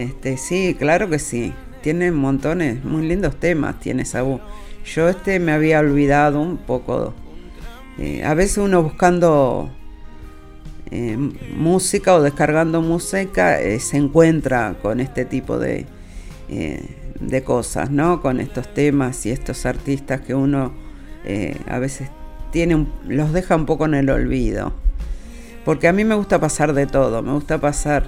Este, 0.00 0.38
sí, 0.38 0.74
claro 0.78 1.10
que 1.10 1.18
sí. 1.18 1.52
Tiene 1.82 2.10
montones, 2.10 2.82
muy 2.82 3.06
lindos 3.06 3.38
temas, 3.38 3.78
tiene 3.80 4.06
Sabú. 4.06 4.40
Yo 4.86 5.10
este 5.10 5.38
me 5.40 5.52
había 5.52 5.78
olvidado 5.80 6.40
un 6.40 6.56
poco. 6.56 7.12
Eh, 7.98 8.24
a 8.24 8.32
veces 8.32 8.56
uno 8.56 8.82
buscando 8.82 9.70
eh, 10.90 11.18
música 11.54 12.14
o 12.14 12.22
descargando 12.22 12.80
música 12.80 13.60
eh, 13.60 13.78
se 13.78 13.98
encuentra 13.98 14.76
con 14.80 15.00
este 15.00 15.26
tipo 15.26 15.58
de, 15.58 15.84
de 16.48 17.42
cosas, 17.42 17.90
¿no? 17.90 18.22
Con 18.22 18.40
estos 18.40 18.72
temas 18.72 19.26
y 19.26 19.32
estos 19.32 19.66
artistas 19.66 20.22
que 20.22 20.34
uno 20.34 20.72
a 21.68 21.78
veces 21.78 22.08
tiene 22.52 22.86
los 23.06 23.34
deja 23.34 23.54
un 23.54 23.66
poco 23.66 23.84
en 23.84 23.92
el 23.92 24.08
olvido. 24.08 24.72
Porque 25.66 25.88
a 25.88 25.92
mí 25.92 26.06
me 26.06 26.14
gusta 26.14 26.40
pasar 26.40 26.72
de 26.72 26.86
todo, 26.86 27.22
me 27.22 27.32
gusta 27.32 27.60
pasar 27.60 28.04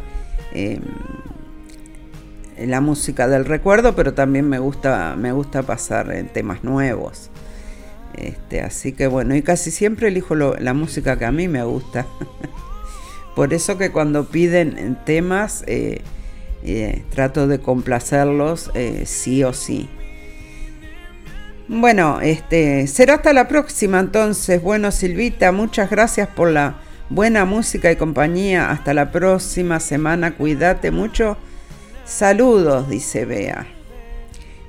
la 2.66 2.80
música 2.80 3.28
del 3.28 3.44
recuerdo, 3.44 3.94
pero 3.94 4.14
también 4.14 4.48
me 4.48 4.58
gusta, 4.58 5.14
me 5.16 5.32
gusta 5.32 5.62
pasar 5.62 6.12
en 6.12 6.28
temas 6.28 6.64
nuevos. 6.64 7.30
Este, 8.14 8.60
así 8.60 8.92
que 8.92 9.06
bueno, 9.06 9.34
y 9.34 9.42
casi 9.42 9.70
siempre 9.70 10.08
elijo 10.08 10.34
la 10.34 10.74
música 10.74 11.18
que 11.18 11.24
a 11.24 11.32
mí 11.32 11.48
me 11.48 11.64
gusta. 11.64 12.06
Por 13.34 13.54
eso 13.54 13.78
que 13.78 13.90
cuando 13.90 14.26
piden 14.26 14.98
temas, 15.06 15.64
eh, 15.66 16.02
eh, 16.64 17.02
trato 17.10 17.46
de 17.46 17.58
complacerlos 17.58 18.70
eh, 18.74 19.04
sí 19.06 19.42
o 19.42 19.52
sí. 19.52 19.88
Bueno, 21.68 22.20
este, 22.20 22.86
será 22.86 23.14
hasta 23.14 23.32
la 23.32 23.48
próxima 23.48 24.00
entonces. 24.00 24.60
Bueno, 24.60 24.90
Silvita, 24.90 25.52
muchas 25.52 25.90
gracias 25.90 26.28
por 26.28 26.50
la 26.50 26.80
buena 27.08 27.46
música 27.46 27.90
y 27.90 27.96
compañía. 27.96 28.70
Hasta 28.70 28.92
la 28.92 29.10
próxima 29.10 29.80
semana. 29.80 30.32
Cuídate 30.32 30.90
mucho. 30.90 31.38
Saludos, 32.04 32.88
dice 32.88 33.24
Bea. 33.24 33.66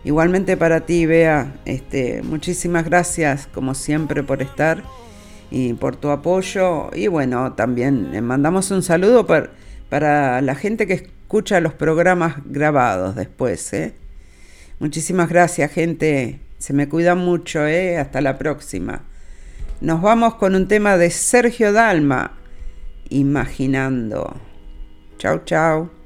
Igualmente 0.04 0.58
para 0.58 0.82
ti, 0.86 1.06
Bea, 1.06 1.56
este, 1.66 2.22
muchísimas 2.24 2.86
gracias 2.86 3.48
como 3.48 3.74
siempre 3.74 4.22
por 4.22 4.42
estar 4.42 4.84
y 5.50 5.74
por 5.74 5.96
tu 5.96 6.10
apoyo. 6.10 6.90
Y 6.94 7.08
bueno, 7.08 7.54
también 7.54 8.24
mandamos 8.24 8.70
un 8.72 8.84
saludo 8.84 9.26
para 9.26 10.42
la 10.42 10.56
gente 10.56 10.88
que 10.88 10.94
escucha 10.94 11.60
los 11.62 11.74
programas 11.74 12.36
grabados 12.46 13.16
después. 13.16 13.74
¿eh? 13.74 13.96
Muchísimas 14.80 15.30
gracias, 15.30 15.72
gente. 15.72 16.40
Se 16.60 16.74
me 16.74 16.88
cuidan 16.88 17.18
mucho, 17.18 17.66
¿eh? 17.66 17.98
Hasta 17.98 18.22
la 18.22 18.38
próxima. 18.38 19.04
Nos 19.82 20.02
vamos 20.02 20.36
con 20.36 20.56
un 20.56 20.68
tema 20.68 20.98
de 20.98 21.10
Sergio 21.10 21.74
Dalma, 21.74 22.38
Imaginando. 23.10 24.40
Chau, 25.18 25.42
chau. 25.46 26.03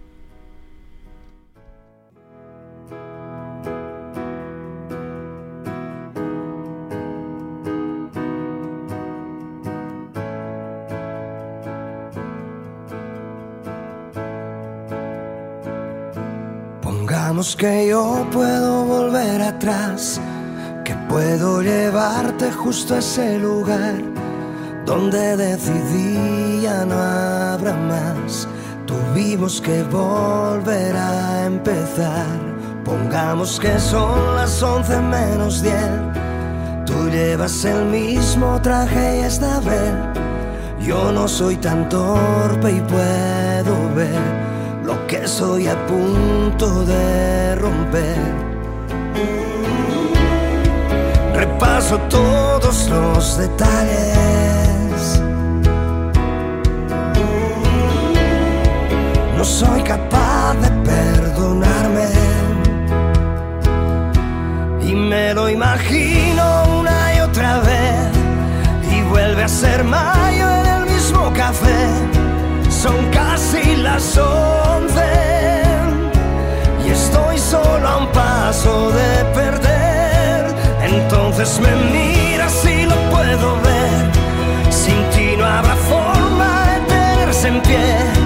Que 17.56 17.88
yo 17.88 18.28
puedo 18.32 18.84
volver 18.86 19.42
atrás, 19.42 20.20
que 20.84 20.94
puedo 21.10 21.62
llevarte 21.62 22.52
justo 22.52 22.96
a 22.96 23.00
ese 23.00 23.38
lugar 23.38 23.96
donde 24.86 25.38
decidí 25.38 26.62
ya 26.62 26.86
no 26.86 26.96
habrá 26.96 27.74
más. 27.74 28.48
Tuvimos 28.86 29.62
que 29.62 29.84
volver 29.84 30.96
a 30.96 31.46
empezar. 31.46 32.26
Pongamos 32.84 33.60
que 33.60 33.78
son 33.80 34.36
las 34.36 34.64
once 34.64 35.00
menos 35.00 35.62
diez. 35.62 35.92
Tú 36.86 37.10
llevas 37.10 37.66
el 37.66 37.86
mismo 37.86 38.60
traje 38.62 39.18
y 39.18 39.20
esta 39.22 39.60
vez 39.60 39.94
yo 40.80 41.12
no 41.12 41.28
soy 41.28 41.58
tan 41.58 41.90
torpe 41.90 42.72
y 42.72 42.82
puedo 42.82 43.94
ver 43.96 44.47
que 45.08 45.26
soy 45.26 45.68
a 45.68 45.76
punto 45.88 46.84
de 46.84 47.56
romper. 47.56 48.18
Repaso 51.34 51.98
todos 52.10 52.90
los 52.90 53.38
detalles. 53.38 55.22
No 59.38 59.46
soy 59.46 59.82
capaz 59.84 60.56
de 60.56 60.70
perdonarme. 60.92 62.10
Y 64.82 64.94
me 64.94 65.34
lo 65.34 65.50
imagino 65.50 66.44
una 66.80 67.16
y 67.16 67.20
otra 67.22 67.60
vez. 67.60 68.12
Y 68.92 69.02
vuelve 69.04 69.44
a 69.44 69.48
ser 69.48 69.86
mayo 69.86 70.50
en 70.50 70.66
el 70.66 70.86
mismo 70.92 71.32
café 71.34 72.17
son 72.78 73.10
casi 73.10 73.76
las 73.78 74.18
once 74.20 75.04
y 76.86 76.90
estoy 76.92 77.38
solo 77.40 77.88
a 77.88 77.98
un 77.98 78.08
paso 78.12 78.92
de 78.92 79.26
perder. 79.34 80.56
Entonces 80.84 81.60
me 81.60 81.74
miras 81.92 82.66
y 82.66 82.86
lo 82.86 82.96
puedo 83.10 83.56
ver. 83.62 84.72
Sin 84.72 85.00
ti 85.10 85.36
no 85.38 85.46
habrá 85.46 85.76
forma 85.76 86.66
de 86.68 86.94
tenerse 86.94 87.48
en 87.48 87.62
pie. 87.62 88.17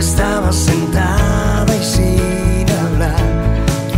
Tú 0.00 0.06
estabas 0.06 0.56
sentada 0.56 1.76
y 1.76 1.84
sin 1.84 2.70
hablar, 2.70 3.20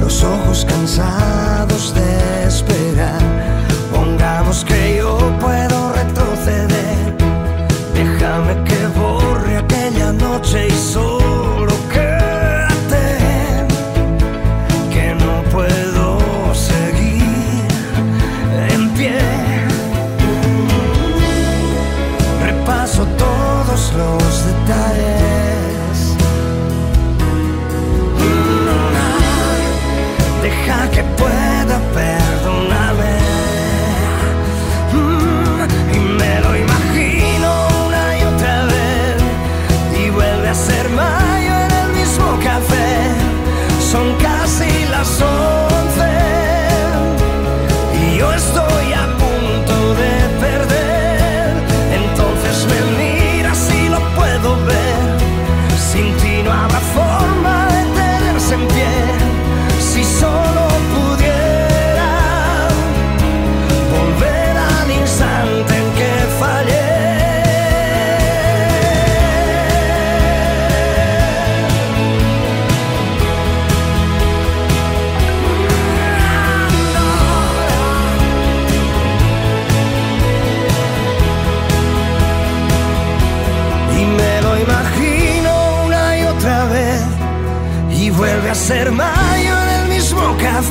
los 0.00 0.24
ojos 0.24 0.66
cansados 0.68 1.94
de 1.94 2.48
esperar. 2.48 2.91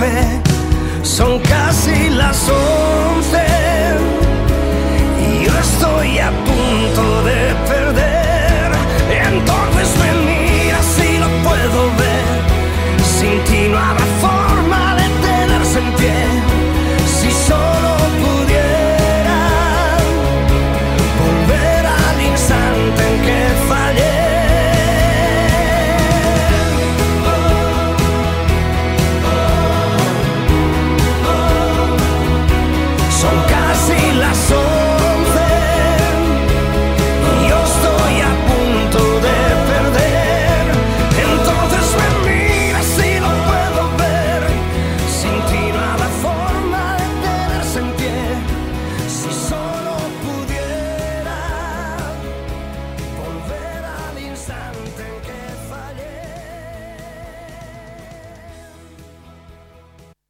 Café. 0.02 0.42
Son 1.04 1.40
casi 1.40 2.10
las 2.10 2.50
once 2.50 2.81